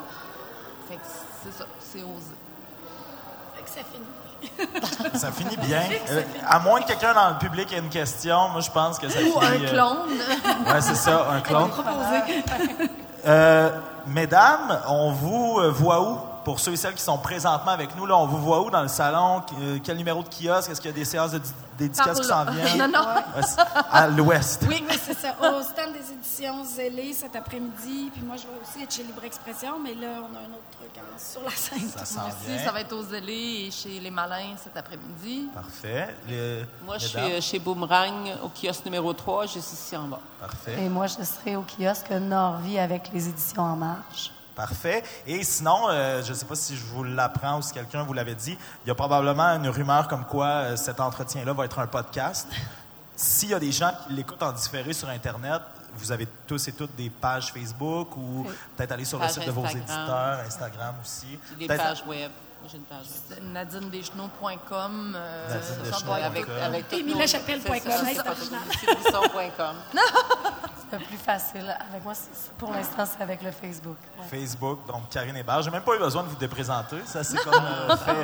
[1.43, 2.35] c'est ça, c'est osé.
[3.65, 4.07] Que ça finit.
[5.19, 5.83] ça finit bien.
[6.11, 9.09] Euh, à moins que quelqu'un dans le public ait une question, moi je pense que
[9.09, 9.47] ça Ou finit.
[9.47, 9.97] un euh, clone.
[10.67, 11.71] oui, c'est ça, un clone.
[13.27, 13.71] euh,
[14.07, 16.19] mesdames, on vous euh, voit où?
[16.45, 18.83] Pour ceux et celles qui sont présentement avec nous, là, on vous voit où dans
[18.83, 19.43] le salon?
[19.85, 20.71] Quel numéro de kiosque?
[20.71, 21.41] Est-ce qu'il y a des séances de
[21.79, 22.79] dédicaces qui s'en viennent?
[22.79, 23.07] non, non.
[23.91, 24.65] À l'ouest?
[24.69, 25.35] Oui, oui, c'est ça.
[25.41, 28.11] Au stand des éditions Zélé cet après-midi.
[28.13, 30.71] Puis moi, je vais aussi être chez Libre Expression, mais là, on a un autre
[30.79, 31.89] truc hein, sur la scène.
[31.89, 32.59] Ça s'en vient.
[32.59, 35.49] ça va être aux Zélé et chez Les Malins cet après-midi.
[35.55, 36.15] Parfait.
[36.85, 40.21] moi, je suis euh, chez Boomerang au kiosque numéro 3, juste ici en bas.
[40.41, 40.77] Parfait.
[40.83, 44.33] Et moi, je serai au kiosque Norvie avec les éditions En Marche.
[44.55, 45.03] Parfait.
[45.27, 48.13] Et sinon, euh, je ne sais pas si je vous l'apprends ou si quelqu'un vous
[48.13, 51.79] l'avait dit, il y a probablement une rumeur comme quoi euh, cet entretien-là va être
[51.79, 52.49] un podcast.
[53.17, 55.63] S'il y a des gens qui l'écoutent en différé sur Internet,
[55.95, 58.47] vous avez tous et toutes des pages Facebook ou
[58.77, 61.39] peut-être aller sur le site de vos éditeurs, Instagram aussi.
[61.59, 62.31] Des pages web.
[62.71, 63.07] J'ai une page
[63.43, 65.13] nadinedeschenaux.com.
[65.17, 67.93] euh, Nadine Avec, avec toutes Émilie nos- Lachapelle.com,
[70.91, 71.77] c'est plus facile.
[71.91, 72.13] Avec moi,
[72.59, 73.97] pour l'instant, c'est avec le Facebook.
[74.19, 74.39] Ouais.
[74.39, 75.63] Facebook, donc Karine Hébert.
[75.63, 76.97] J'ai même pas eu besoin de vous déprésenter.
[77.07, 78.15] Ça, c'est comme euh, fait.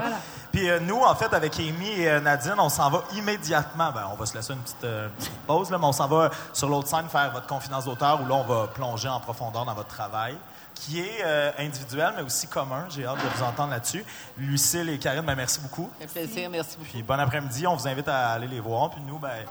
[0.53, 3.91] Puis euh, nous, en fait, avec Amy et euh, Nadine, on s'en va immédiatement.
[3.93, 6.31] Ben, on va se laisser une petite, euh, petite pause, là, mais on s'en va
[6.53, 9.75] sur l'autre scène faire votre confidence d'auteur où là, on va plonger en profondeur dans
[9.75, 10.37] votre travail
[10.81, 12.87] qui est euh, individuel, mais aussi commun.
[12.89, 14.05] J'ai hâte de vous entendre là-dessus.
[14.37, 15.91] Lucille et Karine, ben, merci beaucoup.
[15.99, 16.91] Fait plaisir, merci beaucoup.
[16.91, 17.67] Puis bon après-midi.
[17.67, 18.91] On vous invite à aller les voir.
[18.91, 19.45] Puis nous, ben,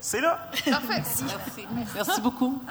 [0.00, 0.50] c'est là.
[0.88, 1.24] Merci.
[1.94, 2.62] Merci beaucoup.